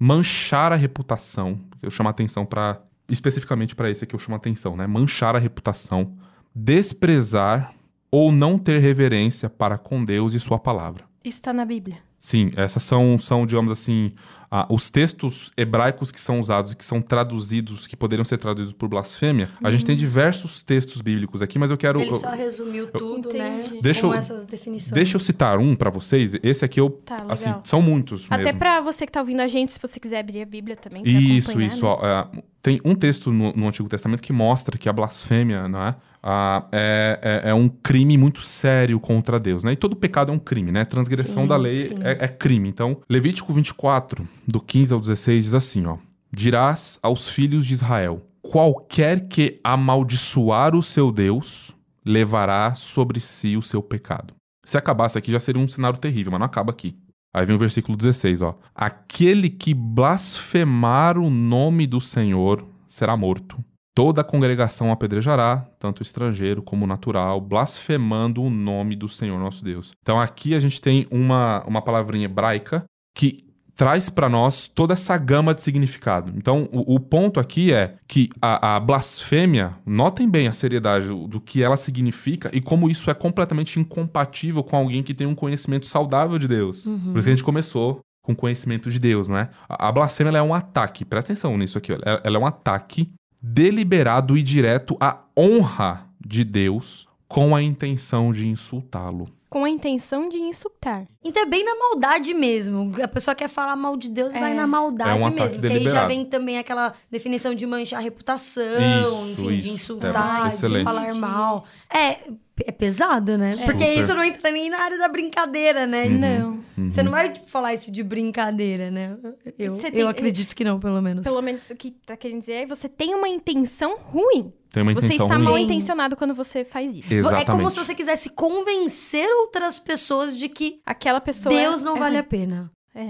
manchar 0.05 0.73
a 0.73 0.77
reputação. 0.77 1.61
Eu 1.81 1.89
chamo 1.89 2.09
atenção 2.09 2.45
para 2.45 2.83
especificamente 3.09 3.77
para 3.77 3.89
esse 3.89 4.03
aqui 4.03 4.17
eu 4.17 4.19
chamo 4.19 4.35
atenção, 4.35 4.77
né? 4.77 4.85
Manchar 4.85 5.37
a 5.37 5.39
reputação, 5.39 6.17
desprezar 6.53 7.73
ou 8.11 8.33
não 8.33 8.59
ter 8.59 8.81
reverência 8.81 9.49
para 9.49 9.79
com 9.79 10.05
Deus 10.05 10.35
e 10.35 10.41
sua 10.41 10.59
palavra. 10.59 11.05
Isso 11.25 11.41
tá 11.43 11.53
na 11.53 11.65
Bíblia. 11.65 11.99
Sim, 12.19 12.51
essas 12.57 12.83
são, 12.83 13.19
são 13.19 13.45
digamos 13.47 13.71
assim, 13.73 14.13
ah, 14.51 14.67
os 14.71 14.89
textos 14.91 15.51
hebraicos 15.57 16.13
que 16.13 16.21
são 16.21 16.39
usados 16.39 16.73
e 16.73 16.77
que 16.77 16.85
são 16.85 17.01
traduzidos, 17.03 17.87
que 17.87 17.97
poderiam 17.97 18.25
ser 18.25 18.39
traduzidos 18.39 18.73
por 18.73 18.89
blasfêmia. 18.89 19.49
A 19.63 19.71
gente 19.71 19.85
tem 19.85 19.97
diversos 19.97 20.63
textos 20.63 21.01
bíblicos 21.03 21.43
aqui, 21.43 21.59
mas 21.59 21.71
eu 21.71 21.77
quero. 21.77 22.01
Ele 22.01 22.11
eu- 22.11 22.15
só 22.15 22.31
resumiu 22.31 22.87
tudo, 22.93 23.33
né? 23.33 23.63
Entendi. 23.65 23.81
Deixa 23.83 24.03
com 24.03 24.09
eu- 24.09 24.15
essas 24.15 24.45
definições. 24.47 24.93
Deixa 24.93 25.17
eu 25.17 25.21
citar 25.21 25.59
um 25.59 25.75
pra 25.75 25.91
vocês. 25.91 26.35
Esse 26.43 26.65
aqui 26.65 26.79
eu. 26.81 26.91
Tá, 26.91 27.15
legal. 27.17 27.31
Assim, 27.33 27.55
são 27.65 27.83
muitos 27.83 28.27
Até 28.31 28.45
mesmo. 28.45 28.59
pra 28.59 28.81
você 28.81 29.05
que 29.07 29.13
tá 29.13 29.21
ouvindo 29.21 29.41
a 29.41 29.49
gente, 29.49 29.73
se 29.73 29.79
você 29.81 29.99
quiser 29.99 30.21
abrir 30.21 30.43
a 30.43 30.47
Bíblia 30.47 30.77
também. 30.77 31.03
Isso, 31.05 31.51
acompanhar, 31.51 31.73
isso. 31.73 31.83
né? 31.85 31.89
ó, 31.89 32.07
é, 32.07 32.43
tem 32.63 32.81
um 32.85 32.95
texto 32.95 33.33
no, 33.33 33.53
no 33.53 33.67
Antigo 33.67 33.89
Testamento 33.89 34.23
que 34.23 34.33
mostra 34.33 34.79
que 34.79 34.89
a 34.89 34.93
blasfêmia 34.93 35.69
não 35.69 35.83
é, 35.85 35.97
Ah, 36.23 36.69
é, 36.71 37.43
é, 37.45 37.51
é 37.51 37.55
um 37.55 37.69
crime 37.69 38.17
muito 38.17 38.41
sério 38.43 39.01
contra 39.01 39.41
Deus. 39.41 39.65
Né? 39.65 39.73
E 39.73 39.77
todo 39.77 39.97
pecado 39.97 40.31
é 40.31 40.35
um 40.35 40.39
crime, 40.39 40.71
né? 40.71 40.85
Transgressão 40.85 41.43
Sim, 41.43 41.49
da 41.49 41.57
lei 41.57 41.91
é, 42.01 42.25
é 42.25 42.29
crime. 42.29 42.69
Então, 42.69 43.01
Levítico 43.11 43.53
24, 43.53 44.27
do 44.47 44.61
15 44.61 44.95
ao 44.95 45.01
16, 45.01 45.45
diz 45.45 45.55
assim: 45.55 45.87
ó, 45.87 45.97
Dirás 46.33 46.99
aos 47.03 47.29
filhos 47.29 47.67
de 47.67 47.75
Israel: 47.75 48.23
qualquer 48.41 49.29
que 49.29 49.61
amaldiçoar 49.65 50.75
o 50.75 50.83
seu 50.83 51.11
Deus, 51.11 51.75
levará 52.05 52.75
sobre 52.75 53.21
si 53.21 53.57
o 53.57 53.63
seu 53.63 53.83
pecado. 53.83 54.35
Se 54.65 54.79
acabasse 54.79 55.19
aqui, 55.19 55.33
já 55.33 55.41
seria 55.41 55.61
um 55.61 55.67
cenário 55.67 55.99
terrível, 55.99 56.31
mas 56.31 56.39
não 56.39 56.47
acaba 56.47 56.71
aqui. 56.71 56.97
Aí 57.35 57.47
vem 57.47 57.57
o 57.57 57.59
versículo 57.59 57.97
16, 57.97 58.43
ó. 58.43 58.59
Aquele 58.75 59.49
que 59.49 59.73
blasfemar 59.73 61.17
o 61.17 61.31
nome 61.31 61.87
do 61.87 62.01
Senhor 62.01 62.67
será 62.87 63.17
morto. 63.17 63.65
Toda 63.95 64.23
a 64.23 64.25
congregação 64.25 64.91
apedrejará, 64.91 65.67
tanto 65.79 66.03
estrangeiro 66.03 66.63
como 66.63 66.87
natural, 66.87 67.41
blasfemando 67.41 68.43
o 68.43 68.51
nome 68.51 68.97
do 68.97 69.09
Senhor 69.09 69.39
nosso 69.39 69.63
Deus. 69.65 69.93
Então 70.01 70.21
aqui 70.21 70.55
a 70.55 70.61
gente 70.61 70.81
tem 70.81 71.07
uma, 71.11 71.63
uma 71.67 71.83
palavrinha 71.83 72.25
hebraica 72.25 72.85
que 73.15 73.52
traz 73.75 74.11
para 74.11 74.29
nós 74.29 74.69
toda 74.69 74.93
essa 74.93 75.17
gama 75.17 75.55
de 75.55 75.63
significado. 75.63 76.33
Então, 76.37 76.69
o, 76.73 76.95
o 76.95 77.01
ponto 77.01 77.41
aqui 77.41 77.73
é 77.73 77.97
que 78.07 78.29
a, 78.41 78.77
a 78.77 78.81
blasfêmia, 78.81 79.75
notem 79.85 80.29
bem 80.29 80.47
a 80.47 80.53
seriedade 80.53 81.07
do, 81.07 81.27
do 81.27 81.41
que 81.41 81.63
ela 81.63 81.77
significa 81.77 82.51
e 82.53 82.61
como 82.61 82.91
isso 82.91 83.11
é 83.11 83.15
completamente 83.15 83.81
incompatível 83.81 84.63
com 84.63 84.77
alguém 84.77 85.03
que 85.03 85.15
tem 85.15 85.27
um 85.27 85.35
conhecimento 85.35 85.87
saudável 85.87 86.39
de 86.39 86.49
Deus. 86.49 86.85
Por 86.85 87.19
isso 87.19 87.27
que 87.27 87.31
a 87.31 87.35
gente 87.35 87.45
começou 87.45 88.01
com 88.23 88.37
conhecimento 88.37 88.89
de 88.89 89.01
Deus, 89.01 89.27
não 89.27 89.37
é? 89.37 89.51
A, 89.69 89.89
a 89.89 89.93
blasfêmia 89.93 90.39
é 90.39 90.43
um 90.43 90.55
ataque, 90.55 91.05
presta 91.05 91.33
atenção 91.33 91.59
nisso 91.59 91.77
aqui, 91.77 91.93
ela, 91.93 92.21
ela 92.23 92.37
é 92.37 92.39
um 92.39 92.47
ataque 92.47 93.11
deliberado 93.43 94.39
e 94.39 94.43
direto 94.43 94.97
à 95.01 95.19
honra 95.37 96.09
de 96.25 96.45
Deus 96.45 97.09
com 97.27 97.57
a 97.57 97.63
intenção 97.63 98.31
de 98.31 98.47
insultá-lo. 98.47 99.29
Com 99.51 99.65
a 99.65 99.71
intenção 99.71 100.29
de 100.29 100.37
insultar. 100.37 101.07
Então 101.25 101.43
é 101.43 101.47
bem 101.47 101.65
na 101.65 101.75
maldade 101.77 102.35
mesmo. 102.35 102.93
A 103.03 103.07
pessoa 103.09 103.35
quer 103.35 103.49
falar 103.49 103.77
mal 103.77 103.97
de 103.97 104.11
Deus, 104.11 104.35
É. 104.35 104.41
vai 104.41 104.55
na 104.55 104.67
maldade 104.67 105.23
É 105.23 105.27
um 105.27 105.31
mesmo. 105.31 105.61
Que 105.61 105.67
aí 105.73 105.83
já 105.89 106.07
vem 106.07 106.25
também 106.25 106.59
aquela 106.59 106.95
definição 107.11 107.55
de 107.55 107.65
manchar 107.67 108.01
a 108.01 108.03
reputação, 108.03 108.63
Isso, 109.05 109.31
enfim, 109.33 109.49
de 109.49 109.59
isso. 109.61 109.69
insultar, 109.75 110.49
É, 110.49 110.69
de 110.69 110.85
falar 110.85 111.15
mal. 111.15 111.65
É, 111.93 112.19
é 112.67 112.73
pesado, 112.73 113.39
né? 113.39 113.57
Porque 113.65 113.85
Super. 113.87 113.99
isso 113.99 114.15
não 114.15 114.25
entra 114.25 114.51
nem 114.51 114.69
na 114.69 114.79
área 114.81 114.99
da 114.99 115.09
brincadeira, 115.09 115.87
né? 115.87 116.07
Uhum. 116.07 116.63
Não. 116.77 116.91
Você 116.91 117.03
não 117.03 117.11
vai 117.13 117.29
tipo, 117.31 117.49
falar 117.49 117.75
isso 117.75 117.91
de 117.93 118.03
brincadeira, 118.03 118.91
né? 118.91 119.17
Eu, 119.59 119.77
Você 119.77 119.87
eu 119.89 119.91
tem- 119.93 120.09
acredito 120.09 120.57
que 120.57 120.65
não, 120.65 120.79
pelo 120.81 121.01
menos. 121.01 121.23
Pelo 121.25 121.41
menos 121.43 121.69
o 121.71 121.77
que 121.77 121.91
tá 122.05 122.17
querendo 122.17 122.41
dizer 122.41 122.53
é 122.53 122.67
você 122.67 122.89
tem 122.89 123.15
uma 123.15 123.29
intenção 123.29 123.97
ruim. 123.99 124.53
Tem 124.71 124.83
uma 124.83 124.95
Você 124.95 125.09
está 125.09 125.25
ruim. 125.27 125.45
mal 125.45 125.55
Tem. 125.55 125.65
intencionado 125.65 126.17
quando 126.17 126.35
você 126.35 126.65
faz 126.65 126.97
isso. 126.97 127.13
Exatamente. 127.13 127.51
É 127.51 127.53
como 127.53 127.69
se 127.69 127.77
você 127.77 127.95
quisesse 127.95 128.31
convencer 128.31 129.29
outras 129.43 129.79
pessoas 129.79 130.37
de 130.37 130.49
que 130.49 130.81
Aquela 130.87 131.12
pessoa. 131.21 131.55
Deus 131.55 131.83
não 131.83 131.97
é 131.97 132.01
vale 132.01 132.17
a 132.17 132.21
ruim. 132.21 132.29
pena. 132.29 132.71
É. 132.95 133.05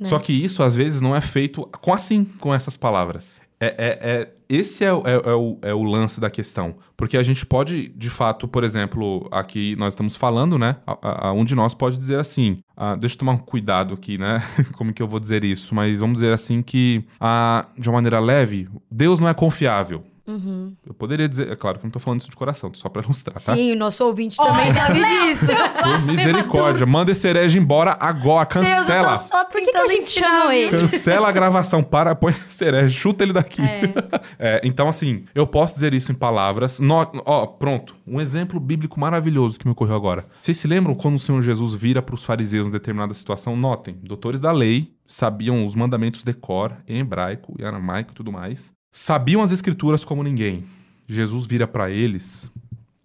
né? 0.00 0.08
Só 0.08 0.18
que 0.18 0.32
isso, 0.32 0.62
às 0.62 0.74
vezes, 0.76 1.00
não 1.00 1.14
é 1.14 1.20
feito 1.20 1.62
com 1.80 1.92
assim, 1.92 2.24
com 2.24 2.54
essas 2.54 2.76
palavras. 2.76 3.38
É, 3.60 3.66
é- 3.66 3.98
é- 4.10 4.34
esse 4.48 4.84
é, 4.84 4.92
o- 4.92 5.02
é- 5.04 5.30
é 5.30 5.34
o, 5.34 5.58
é 5.62 5.74
o 5.74 5.82
lance 5.82 6.20
da 6.20 6.30
questão. 6.30 6.76
Porque 6.96 7.16
a 7.16 7.22
gente 7.24 7.44
pode, 7.44 7.88
de 7.88 8.08
fato, 8.08 8.46
por 8.46 8.62
exemplo, 8.62 9.28
aqui 9.32 9.74
nós 9.76 9.92
estamos 9.94 10.14
falando, 10.16 10.56
né? 10.56 10.76
A, 10.86 11.28
a- 11.28 11.32
um 11.32 11.44
de 11.44 11.56
nós 11.56 11.74
pode 11.74 11.96
dizer 11.98 12.18
assim. 12.20 12.58
ah, 12.76 12.94
deixa 12.94 13.16
eu 13.16 13.18
tomar 13.18 13.32
um 13.32 13.38
cuidado 13.38 13.92
aqui, 13.94 14.16
né? 14.16 14.40
Como 14.78 14.92
que 14.92 15.02
eu 15.02 15.08
vou 15.08 15.18
dizer 15.18 15.42
isso? 15.42 15.74
Mas 15.74 15.98
vamos 15.98 16.20
dizer 16.20 16.32
assim 16.32 16.62
que, 16.62 17.04
ah, 17.20 17.66
de 17.76 17.88
uma 17.88 17.94
maneira 17.96 18.20
leve, 18.20 18.68
Deus 18.90 19.18
não 19.18 19.28
é 19.28 19.34
confiável. 19.34 20.04
Uhum. 20.28 20.76
Eu 20.86 20.92
poderia 20.92 21.26
dizer, 21.26 21.50
é 21.50 21.56
claro 21.56 21.78
que 21.78 21.86
eu 21.86 21.88
não 21.88 21.92
tô 21.92 21.98
falando 21.98 22.20
isso 22.20 22.28
de 22.28 22.36
coração, 22.36 22.70
só 22.74 22.90
pra 22.90 23.02
ilustrar, 23.02 23.40
tá? 23.40 23.54
Sim, 23.54 23.72
o 23.72 23.76
nosso 23.76 24.04
ouvinte 24.04 24.36
também 24.36 24.66
Olha, 24.66 24.74
sabe 24.74 25.00
disso. 25.04 25.46
Por 25.82 26.12
misericórdia, 26.12 26.84
manda 26.84 27.10
esse 27.12 27.26
herege 27.26 27.58
embora 27.58 27.96
agora, 27.98 28.46
Deus, 28.52 28.66
eu 28.66 28.76
cancela. 28.76 29.10
tô 29.12 29.24
só 29.24 29.44
Por 29.46 29.60
que, 29.60 29.72
que 29.72 29.76
a 29.78 29.86
gente 29.88 30.10
chamou 30.10 30.52
ele? 30.52 30.70
Cancela 30.70 31.28
a 31.28 31.32
gravação, 31.32 31.82
para, 31.82 32.14
põe 32.14 32.34
esse 32.46 32.62
herege, 32.62 32.94
chuta 32.94 33.24
ele 33.24 33.32
daqui. 33.32 33.62
É. 33.62 34.18
É, 34.40 34.60
então, 34.62 34.88
assim, 34.88 35.24
eu 35.34 35.46
posso 35.46 35.74
dizer 35.74 35.94
isso 35.94 36.12
em 36.12 36.14
palavras. 36.14 36.78
No- 36.78 37.10
ó, 37.24 37.46
pronto. 37.46 37.96
Um 38.06 38.20
exemplo 38.20 38.60
bíblico 38.60 39.00
maravilhoso 39.00 39.58
que 39.58 39.66
me 39.66 39.72
ocorreu 39.72 39.96
agora. 39.96 40.26
Vocês 40.38 40.56
se 40.56 40.66
lembram 40.68 40.94
quando 40.94 41.16
o 41.16 41.18
Senhor 41.18 41.40
Jesus 41.42 41.74
vira 41.74 42.00
para 42.02 42.14
os 42.14 42.24
fariseus 42.24 42.68
em 42.68 42.70
determinada 42.70 43.14
situação? 43.14 43.56
Notem, 43.56 43.98
doutores 44.02 44.40
da 44.40 44.52
lei 44.52 44.92
sabiam 45.06 45.64
os 45.64 45.74
mandamentos 45.74 46.22
de 46.22 46.32
cor, 46.34 46.76
em 46.86 46.98
hebraico 47.00 47.54
e 47.58 47.64
aramaico 47.64 48.12
e 48.12 48.14
tudo 48.14 48.30
mais. 48.30 48.72
Sabiam 48.90 49.42
as 49.42 49.52
escrituras 49.52 50.04
como 50.04 50.22
ninguém. 50.22 50.64
Jesus 51.06 51.46
vira 51.46 51.66
para 51.66 51.90
eles 51.90 52.50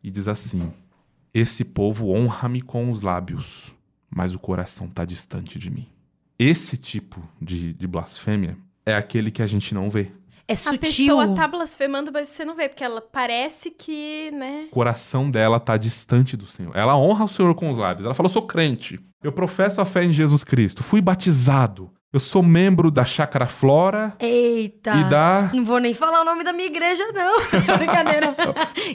e 0.04 0.10
diz 0.12 0.28
assim: 0.28 0.72
Esse 1.34 1.64
povo 1.64 2.10
honra-me 2.12 2.62
com 2.62 2.92
os 2.92 3.02
lábios, 3.02 3.74
mas 4.10 4.34
o 4.36 4.40
coração 4.40 4.88
está 4.88 5.06
distante 5.06 5.58
de 5.60 5.70
mim. 5.70 5.88
Esse 6.38 6.78
tipo 6.78 7.22
de, 7.42 7.74
de 7.74 7.88
blasfêmia 7.88 8.58
é 8.86 8.96
aquele 8.96 9.32
que 9.32 9.42
a 9.42 9.48
gente 9.48 9.74
não 9.74 9.90
vê. 9.90 10.12
É 10.46 10.54
A 10.54 10.58
sutil. 10.58 10.80
pessoa 10.80 11.34
tá 11.36 11.48
blasfemando, 11.48 12.12
mas 12.12 12.28
você 12.28 12.44
não 12.44 12.54
vê, 12.54 12.68
porque 12.68 12.84
ela 12.84 13.00
parece 13.00 13.72
que, 13.72 14.30
né? 14.32 14.66
O 14.68 14.72
coração 14.74 15.32
dela 15.32 15.58
tá 15.58 15.78
distante 15.78 16.36
do 16.36 16.46
Senhor. 16.46 16.76
Ela 16.76 16.98
honra 16.98 17.24
o 17.24 17.30
Senhor 17.30 17.56
com 17.56 17.70
os 17.72 17.78
lábios. 17.78 18.04
Ela 18.06 18.14
fala: 18.14 18.28
Eu 18.28 18.34
sou 18.34 18.42
crente. 18.46 19.00
Eu 19.24 19.32
professo 19.32 19.80
a 19.80 19.86
fé 19.86 20.04
em 20.04 20.12
Jesus 20.12 20.44
Cristo. 20.44 20.84
Fui 20.84 21.00
batizado. 21.02 21.90
Eu 22.14 22.20
sou 22.20 22.44
membro 22.44 22.92
da 22.92 23.04
Chácara 23.04 23.48
Flora 23.48 24.16
Eita. 24.20 24.96
e 24.98 25.04
da 25.06 25.50
Não 25.52 25.66
vou 25.66 25.80
nem 25.80 25.96
falar 25.96 26.22
o 26.22 26.24
nome 26.24 26.44
da 26.44 26.54
minha 26.54 26.68
igreja, 26.68 27.04
não. 27.12 27.40
Brincadeira. 27.76 28.36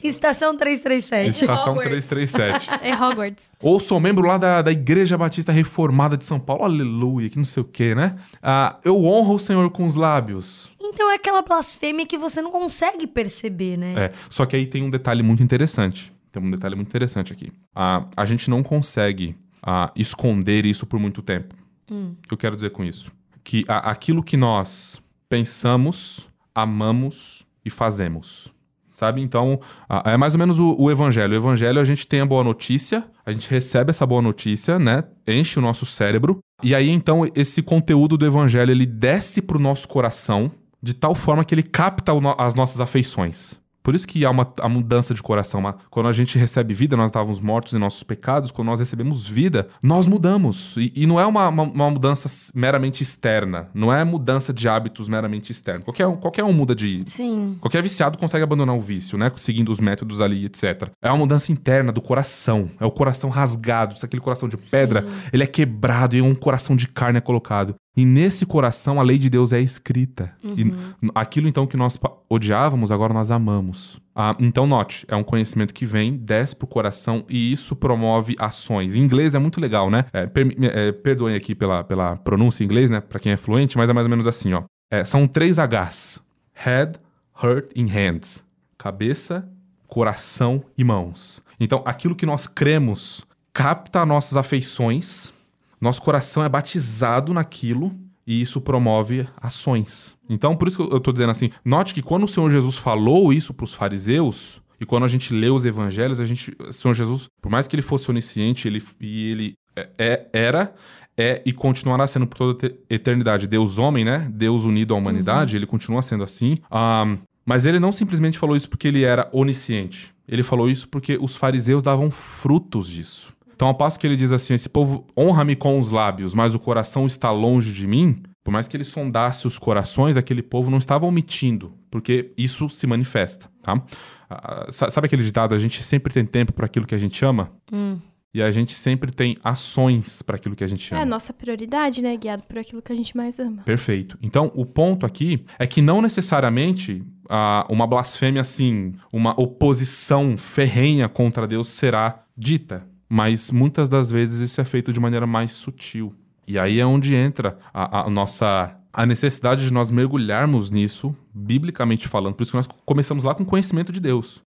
Estação 0.04 0.56
337. 0.56 1.42
Estação 1.42 1.72
Hogwarts. 1.72 2.06
337. 2.06 2.68
É 2.80 2.94
Hogwarts. 2.94 3.48
Ou 3.60 3.80
sou 3.80 3.98
membro 3.98 4.24
lá 4.24 4.38
da, 4.38 4.62
da 4.62 4.70
Igreja 4.70 5.18
Batista 5.18 5.50
Reformada 5.50 6.16
de 6.16 6.24
São 6.24 6.38
Paulo. 6.38 6.62
Aleluia, 6.62 7.28
que 7.28 7.36
não 7.36 7.44
sei 7.44 7.60
o 7.60 7.66
que, 7.66 7.92
né? 7.92 8.14
Ah, 8.40 8.76
eu 8.84 8.96
honro 9.04 9.34
o 9.34 9.38
Senhor 9.40 9.68
com 9.70 9.84
os 9.84 9.96
lábios. 9.96 10.70
Então 10.80 11.10
é 11.10 11.16
aquela 11.16 11.42
blasfêmia 11.42 12.06
que 12.06 12.16
você 12.16 12.40
não 12.40 12.52
consegue 12.52 13.04
perceber, 13.04 13.76
né? 13.76 13.94
É, 13.96 14.12
só 14.30 14.46
que 14.46 14.54
aí 14.54 14.64
tem 14.64 14.84
um 14.84 14.90
detalhe 14.90 15.24
muito 15.24 15.42
interessante. 15.42 16.12
Tem 16.30 16.40
um 16.40 16.52
detalhe 16.52 16.76
muito 16.76 16.86
interessante 16.86 17.32
aqui. 17.32 17.50
Ah, 17.74 18.04
a 18.16 18.24
gente 18.24 18.48
não 18.48 18.62
consegue 18.62 19.34
ah, 19.60 19.90
esconder 19.96 20.64
isso 20.64 20.86
por 20.86 21.00
muito 21.00 21.20
tempo. 21.20 21.56
Hum. 21.90 22.14
O 22.24 22.28
que 22.28 22.34
eu 22.34 22.38
quero 22.38 22.54
dizer 22.54 22.70
com 22.70 22.84
isso? 22.84 23.10
Que 23.44 23.64
a- 23.68 23.90
aquilo 23.90 24.22
que 24.22 24.36
nós 24.36 25.00
pensamos, 25.28 26.28
amamos 26.54 27.46
e 27.64 27.70
fazemos. 27.70 28.52
Sabe? 28.88 29.22
Então, 29.22 29.60
ah, 29.88 30.02
é 30.06 30.16
mais 30.16 30.34
ou 30.34 30.40
menos 30.40 30.58
o, 30.58 30.74
o 30.76 30.90
evangelho. 30.90 31.32
O 31.32 31.36
evangelho, 31.36 31.80
a 31.80 31.84
gente 31.84 32.06
tem 32.06 32.20
a 32.20 32.26
boa 32.26 32.42
notícia, 32.42 33.08
a 33.24 33.30
gente 33.30 33.48
recebe 33.48 33.90
essa 33.90 34.04
boa 34.04 34.20
notícia, 34.20 34.76
né? 34.76 35.04
Enche 35.26 35.58
o 35.58 35.62
nosso 35.62 35.86
cérebro. 35.86 36.40
E 36.64 36.74
aí, 36.74 36.88
então, 36.90 37.22
esse 37.36 37.62
conteúdo 37.62 38.16
do 38.18 38.26
evangelho, 38.26 38.72
ele 38.72 38.84
desce 38.84 39.40
pro 39.40 39.58
nosso 39.60 39.86
coração 39.86 40.50
de 40.82 40.94
tal 40.94 41.14
forma 41.14 41.44
que 41.44 41.54
ele 41.54 41.62
capta 41.62 42.12
no- 42.20 42.34
as 42.38 42.56
nossas 42.56 42.80
afeições. 42.80 43.60
Por 43.88 43.94
isso 43.94 44.06
que 44.06 44.22
há 44.22 44.30
uma 44.30 44.46
a 44.60 44.68
mudança 44.68 45.14
de 45.14 45.22
coração. 45.22 45.60
Uma- 45.60 45.78
quando 45.88 46.10
a 46.10 46.12
gente 46.12 46.36
recebe 46.38 46.74
vida, 46.74 46.94
nós 46.94 47.06
estávamos 47.08 47.40
mortos 47.40 47.72
em 47.72 47.78
nossos 47.78 48.02
pecados. 48.02 48.50
Quando 48.50 48.66
nós 48.68 48.80
recebemos 48.80 49.26
vida, 49.26 49.66
nós 49.82 50.06
mudamos. 50.06 50.74
E, 50.76 50.92
e 50.94 51.06
não 51.06 51.18
é 51.18 51.24
uma, 51.24 51.48
uma, 51.48 51.62
uma 51.62 51.90
mudança 51.90 52.28
meramente 52.54 53.02
externa. 53.02 53.70
Não 53.72 53.90
é 53.90 54.04
mudança 54.04 54.52
de 54.52 54.68
hábitos 54.68 55.08
meramente 55.08 55.50
externa. 55.50 55.80
Qualquer, 55.86 56.06
um- 56.06 56.16
qualquer 56.18 56.44
um 56.44 56.52
muda 56.52 56.74
de, 56.74 57.02
Sim. 57.06 57.56
Qualquer 57.62 57.82
viciado 57.82 58.18
consegue 58.18 58.44
abandonar 58.44 58.76
o 58.76 58.80
vício, 58.82 59.16
né? 59.16 59.32
Seguindo 59.36 59.72
os 59.72 59.80
métodos 59.80 60.20
ali, 60.20 60.44
etc. 60.44 60.90
É 61.00 61.08
uma 61.08 61.16
mudança 61.16 61.50
interna 61.50 61.90
do 61.90 62.02
coração. 62.02 62.70
É 62.78 62.84
o 62.84 62.90
coração 62.90 63.30
rasgado. 63.30 63.98
Se 63.98 64.04
aquele 64.04 64.20
coração 64.20 64.50
de 64.50 64.58
pedra, 64.70 65.06
ele 65.32 65.44
é 65.44 65.46
quebrado 65.46 66.14
e 66.14 66.20
um 66.20 66.34
coração 66.34 66.76
de 66.76 66.88
carne 66.88 67.16
é 67.16 67.22
colocado. 67.22 67.74
E 67.98 68.04
nesse 68.04 68.46
coração 68.46 69.00
a 69.00 69.02
lei 69.02 69.18
de 69.18 69.28
Deus 69.28 69.52
é 69.52 69.60
escrita. 69.60 70.32
E 70.44 70.62
n- 70.62 70.72
aquilo 71.14 71.48
então 71.48 71.66
que 71.66 71.76
nós 71.76 71.98
odiávamos, 72.30 72.92
agora 72.92 73.12
nós 73.12 73.30
amamos. 73.30 74.00
Ah, 74.14 74.36
então 74.38 74.66
note, 74.66 75.04
é 75.08 75.16
um 75.16 75.24
conhecimento 75.24 75.74
que 75.74 75.84
vem, 75.84 76.16
desce 76.16 76.54
pro 76.54 76.66
coração 76.66 77.24
e 77.28 77.52
isso 77.52 77.74
promove 77.74 78.36
ações. 78.38 78.94
Em 78.94 79.00
inglês 79.00 79.34
é 79.34 79.38
muito 79.38 79.60
legal, 79.60 79.90
né? 79.90 80.04
É, 80.12 80.26
permi- 80.26 80.54
é, 80.60 80.92
perdoem 80.92 81.34
aqui 81.34 81.54
pela, 81.54 81.82
pela 81.82 82.16
pronúncia 82.16 82.62
em 82.62 82.66
inglês, 82.66 82.88
né? 82.90 83.00
Pra 83.00 83.18
quem 83.18 83.32
é 83.32 83.36
fluente, 83.36 83.76
mas 83.76 83.90
é 83.90 83.92
mais 83.92 84.04
ou 84.06 84.10
menos 84.10 84.26
assim, 84.26 84.52
ó. 84.52 84.62
É, 84.90 85.04
são 85.04 85.26
três 85.26 85.56
Hs. 85.58 86.20
Head, 86.54 86.98
heart 87.42 87.70
e 87.74 87.84
hands. 87.84 88.44
Cabeça, 88.76 89.48
coração 89.88 90.62
e 90.76 90.84
mãos. 90.84 91.42
Então, 91.58 91.82
aquilo 91.84 92.14
que 92.14 92.26
nós 92.26 92.46
cremos 92.46 93.24
capta 93.52 94.06
nossas 94.06 94.36
afeições, 94.36 95.32
nosso 95.80 96.02
coração 96.02 96.42
é 96.42 96.48
batizado 96.48 97.32
naquilo 97.32 97.94
e 98.26 98.40
isso 98.40 98.60
promove 98.60 99.26
ações. 99.40 100.16
Então, 100.28 100.54
por 100.56 100.68
isso 100.68 100.76
que 100.86 100.94
eu 100.94 101.00
tô 101.00 101.12
dizendo 101.12 101.30
assim, 101.30 101.50
note 101.64 101.94
que 101.94 102.02
quando 102.02 102.24
o 102.24 102.28
Senhor 102.28 102.50
Jesus 102.50 102.76
falou 102.76 103.32
isso 103.32 103.54
para 103.54 103.64
os 103.64 103.72
fariseus, 103.74 104.60
e 104.80 104.84
quando 104.86 105.04
a 105.04 105.08
gente 105.08 105.32
lê 105.34 105.48
os 105.50 105.64
evangelhos, 105.64 106.20
a 106.20 106.24
gente, 106.24 106.54
o 106.60 106.72
Senhor 106.72 106.94
Jesus, 106.94 107.28
por 107.40 107.50
mais 107.50 107.66
que 107.66 107.74
ele 107.74 107.82
fosse 107.82 108.10
onisciente, 108.10 108.68
ele, 108.68 108.82
e 109.00 109.30
ele 109.30 109.54
é- 109.74 109.88
é, 109.98 110.26
era, 110.32 110.74
é 111.16 111.42
e 111.44 111.52
continuará 111.52 112.06
sendo 112.06 112.26
por 112.28 112.36
toda 112.38 112.52
a 112.66 112.68
te- 112.70 112.76
eternidade. 112.88 113.48
Deus 113.48 113.78
homem, 113.78 114.04
né? 114.04 114.28
Deus 114.32 114.64
unido 114.64 114.94
à 114.94 114.96
humanidade, 114.96 115.56
ele 115.56 115.66
continua 115.66 116.00
sendo 116.02 116.22
assim. 116.22 116.54
Ahn, 116.70 117.16
mas 117.44 117.64
ele 117.66 117.80
não 117.80 117.90
simplesmente 117.90 118.38
falou 118.38 118.54
isso 118.54 118.68
porque 118.68 118.86
ele 118.86 119.02
era 119.02 119.28
onisciente. 119.32 120.14
Ele 120.28 120.42
falou 120.44 120.68
isso 120.70 120.86
porque 120.88 121.18
os 121.20 121.34
fariseus 121.34 121.82
davam 121.82 122.10
frutos 122.10 122.86
disso. 122.86 123.32
Então, 123.58 123.66
ao 123.66 123.74
passo 123.74 123.98
que 123.98 124.06
ele 124.06 124.14
diz 124.14 124.30
assim: 124.30 124.54
esse 124.54 124.68
povo 124.68 125.04
honra-me 125.18 125.56
com 125.56 125.80
os 125.80 125.90
lábios, 125.90 126.32
mas 126.32 126.54
o 126.54 126.60
coração 126.60 127.08
está 127.08 127.32
longe 127.32 127.72
de 127.72 127.88
mim. 127.88 128.22
Por 128.44 128.52
mais 128.52 128.68
que 128.68 128.76
ele 128.76 128.84
sondasse 128.84 129.48
os 129.48 129.58
corações, 129.58 130.16
aquele 130.16 130.42
povo 130.42 130.70
não 130.70 130.78
estava 130.78 131.04
omitindo, 131.04 131.74
porque 131.90 132.32
isso 132.38 132.70
se 132.70 132.86
manifesta, 132.86 133.50
tá? 133.60 133.82
Ah, 134.30 134.66
sa- 134.70 134.88
sabe 134.90 135.06
aquele 135.06 135.24
ditado? 135.24 135.56
A 135.56 135.58
gente 135.58 135.82
sempre 135.82 136.14
tem 136.14 136.24
tempo 136.24 136.52
para 136.52 136.66
aquilo 136.66 136.86
que 136.86 136.94
a 136.94 136.98
gente 136.98 137.22
ama 137.24 137.50
Hum. 137.72 137.98
e 138.32 138.40
a 138.40 138.50
gente 138.52 138.74
sempre 138.74 139.10
tem 139.10 139.36
ações 139.42 140.22
para 140.22 140.36
aquilo 140.36 140.54
que 140.54 140.62
a 140.62 140.68
gente 140.68 140.94
É 140.94 140.96
ama. 140.96 141.02
a 141.02 141.06
nossa 141.06 141.32
prioridade, 141.32 142.00
né? 142.00 142.16
Guiado 142.16 142.44
por 142.44 142.58
aquilo 142.58 142.80
que 142.80 142.92
a 142.92 142.94
gente 142.96 143.14
mais 143.16 143.38
ama. 143.40 143.62
Perfeito. 143.64 144.16
Então, 144.22 144.52
o 144.54 144.64
ponto 144.64 145.04
aqui 145.04 145.44
é 145.58 145.66
que 145.66 145.82
não 145.82 146.00
necessariamente 146.00 147.02
ah, 147.28 147.66
uma 147.68 147.86
blasfêmia 147.88 148.40
assim, 148.40 148.94
uma 149.12 149.38
oposição 149.38 150.36
ferrenha 150.38 151.08
contra 151.08 151.46
Deus 151.46 151.68
será 151.68 152.22
dita, 152.36 152.86
mas 153.08 153.50
muitas 153.50 153.88
das 153.88 154.10
vezes 154.10 154.40
isso 154.40 154.60
é 154.60 154.64
feito 154.64 154.92
de 154.92 155.00
maneira 155.00 155.26
mais 155.26 155.52
sutil. 155.52 156.14
E 156.46 156.58
aí 156.58 156.80
é 156.80 156.86
onde 156.86 157.14
entra 157.14 157.58
a, 157.72 158.02
a 158.02 158.10
nossa 158.10 158.74
a 158.92 159.06
necessidade 159.06 159.64
de 159.64 159.72
nós 159.72 159.90
mergulharmos 159.90 160.70
nisso, 160.70 161.14
biblicamente 161.32 162.08
falando. 162.08 162.34
Por 162.34 162.42
isso 162.42 162.52
que 162.52 162.56
nós 162.56 162.68
começamos 162.84 163.22
lá 163.22 163.34
com 163.34 163.44
conhecimento 163.44 163.92
de 163.92 164.00
Deus. 164.00 164.40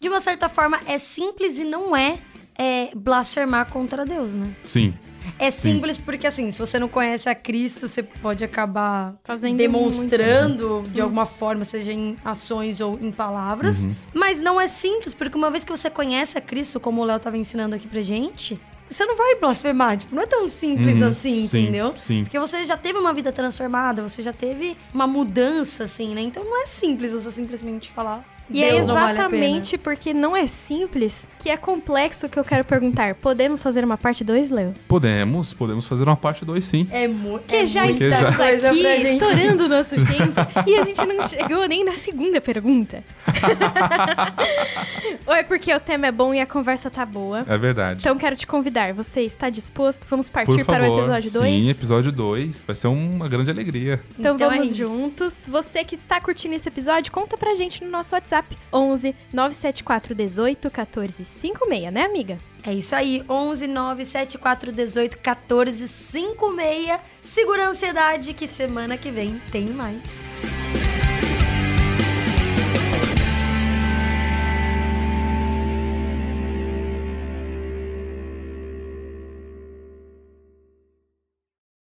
De 0.00 0.08
uma 0.08 0.20
certa 0.20 0.48
forma, 0.48 0.78
é 0.86 0.98
simples 0.98 1.58
e 1.58 1.64
não 1.64 1.96
é, 1.96 2.18
é 2.58 2.90
blasfemar 2.94 3.70
contra 3.70 4.04
Deus, 4.04 4.34
né? 4.34 4.54
Sim. 4.64 4.92
É 5.38 5.50
simples 5.50 5.98
porque, 5.98 6.26
assim, 6.26 6.50
se 6.50 6.58
você 6.58 6.78
não 6.78 6.88
conhece 6.88 7.28
a 7.28 7.34
Cristo, 7.34 7.86
você 7.88 8.02
pode 8.02 8.42
acabar 8.44 9.14
Fazendo 9.24 9.56
demonstrando 9.56 10.82
de 10.92 11.00
alguma 11.00 11.26
forma, 11.26 11.64
seja 11.64 11.92
em 11.92 12.16
ações 12.24 12.80
ou 12.80 12.98
em 13.00 13.10
palavras. 13.10 13.86
Uhum. 13.86 13.94
Mas 14.14 14.40
não 14.40 14.60
é 14.60 14.66
simples, 14.66 15.14
porque 15.14 15.36
uma 15.36 15.50
vez 15.50 15.64
que 15.64 15.70
você 15.70 15.90
conhece 15.90 16.38
a 16.38 16.40
Cristo, 16.40 16.80
como 16.80 17.02
o 17.02 17.04
Léo 17.04 17.18
tava 17.20 17.36
ensinando 17.36 17.74
aqui 17.74 17.86
pra 17.86 18.02
gente, 18.02 18.58
você 18.88 19.04
não 19.04 19.16
vai 19.16 19.34
blasfemar. 19.36 19.98
Tipo, 19.98 20.14
não 20.14 20.22
é 20.22 20.26
tão 20.26 20.46
simples 20.48 21.00
Uhum. 21.00 21.08
assim, 21.08 21.46
Sim, 21.48 21.62
entendeu? 21.62 21.94
sim. 21.98 22.24
Porque 22.24 22.38
você 22.38 22.64
já 22.64 22.76
teve 22.76 22.98
uma 22.98 23.12
vida 23.12 23.30
transformada, 23.32 24.02
você 24.02 24.22
já 24.22 24.32
teve 24.32 24.76
uma 24.94 25.06
mudança, 25.06 25.84
assim, 25.84 26.14
né? 26.14 26.20
Então 26.22 26.42
não 26.44 26.62
é 26.62 26.66
simples 26.66 27.12
você 27.12 27.30
simplesmente 27.30 27.90
falar. 27.90 28.24
E 28.50 28.62
é 28.64 28.72
Deus 28.72 28.86
vale 28.86 29.00
pena. 29.00 29.12
exatamente 29.12 29.78
porque 29.78 30.14
não 30.14 30.36
é 30.36 30.46
simples 30.46 31.28
que 31.38 31.50
é 31.50 31.56
complexo 31.56 32.28
que 32.28 32.38
eu 32.38 32.44
quero 32.44 32.64
perguntar. 32.64 33.14
Podemos 33.14 33.62
fazer 33.62 33.84
uma 33.84 33.96
parte 33.96 34.24
2, 34.24 34.50
Léo? 34.50 34.74
Podemos, 34.88 35.52
podemos 35.52 35.86
fazer 35.86 36.04
uma 36.04 36.16
parte 36.16 36.44
2 36.44 36.64
sim. 36.64 36.88
É 36.90 37.06
muito. 37.06 37.40
Porque 37.42 37.66
já 37.66 37.84
muito 37.84 38.02
estamos 38.02 38.36
coisa 38.36 38.70
aqui 38.70 38.80
estourando 38.82 39.64
o 39.64 39.68
nosso 39.78 39.94
tempo 39.96 40.40
e 40.66 40.74
a 40.76 40.84
gente 40.84 41.04
não 41.04 41.22
chegou 41.22 41.66
nem 41.68 41.84
na 41.84 41.96
segunda 41.96 42.40
pergunta. 42.40 43.04
Ou 45.26 45.34
é 45.34 45.42
porque 45.42 45.72
o 45.74 45.80
tema 45.80 46.06
é 46.06 46.12
bom 46.12 46.32
e 46.32 46.40
a 46.40 46.46
conversa 46.46 46.90
tá 46.90 47.04
boa? 47.04 47.44
É 47.46 47.58
verdade. 47.58 48.00
Então 48.00 48.16
quero 48.16 48.34
te 48.34 48.46
convidar. 48.46 48.92
Você 48.94 49.20
está 49.22 49.50
disposto? 49.50 50.06
Vamos 50.08 50.28
partir 50.28 50.56
Por 50.56 50.64
favor. 50.64 50.80
para 50.80 50.90
o 50.90 50.98
episódio 50.98 51.30
2? 51.32 51.64
Sim, 51.64 51.70
episódio 51.70 52.12
2. 52.12 52.56
Vai 52.66 52.76
ser 52.76 52.88
uma 52.88 53.28
grande 53.28 53.50
alegria. 53.50 54.00
Então, 54.18 54.34
Então 54.34 54.50
é 54.50 54.54
vamos 54.56 54.68
isso. 54.68 54.78
juntos. 54.78 55.46
Você 55.48 55.84
que 55.84 55.94
está 55.94 56.20
curtindo 56.20 56.54
esse 56.54 56.68
episódio, 56.68 57.12
conta 57.12 57.36
pra 57.36 57.54
gente 57.54 57.84
no 57.84 57.90
nosso 57.90 58.14
WhatsApp 58.14 58.37
11 58.72 59.14
974 59.32 60.14
18 60.14 60.70
14 60.70 61.24
56, 61.24 61.92
né, 61.92 62.04
amiga? 62.04 62.38
É 62.64 62.72
isso 62.72 62.94
aí, 62.94 63.24
11 63.28 63.66
974 63.66 64.72
18 64.72 65.18
14 65.18 65.88
56. 65.88 67.00
Segura 67.20 67.64
a 67.64 67.68
ansiedade 67.68 68.34
que 68.34 68.46
semana 68.46 68.96
que 68.98 69.10
vem 69.10 69.40
tem 69.50 69.66
mais. 69.66 70.02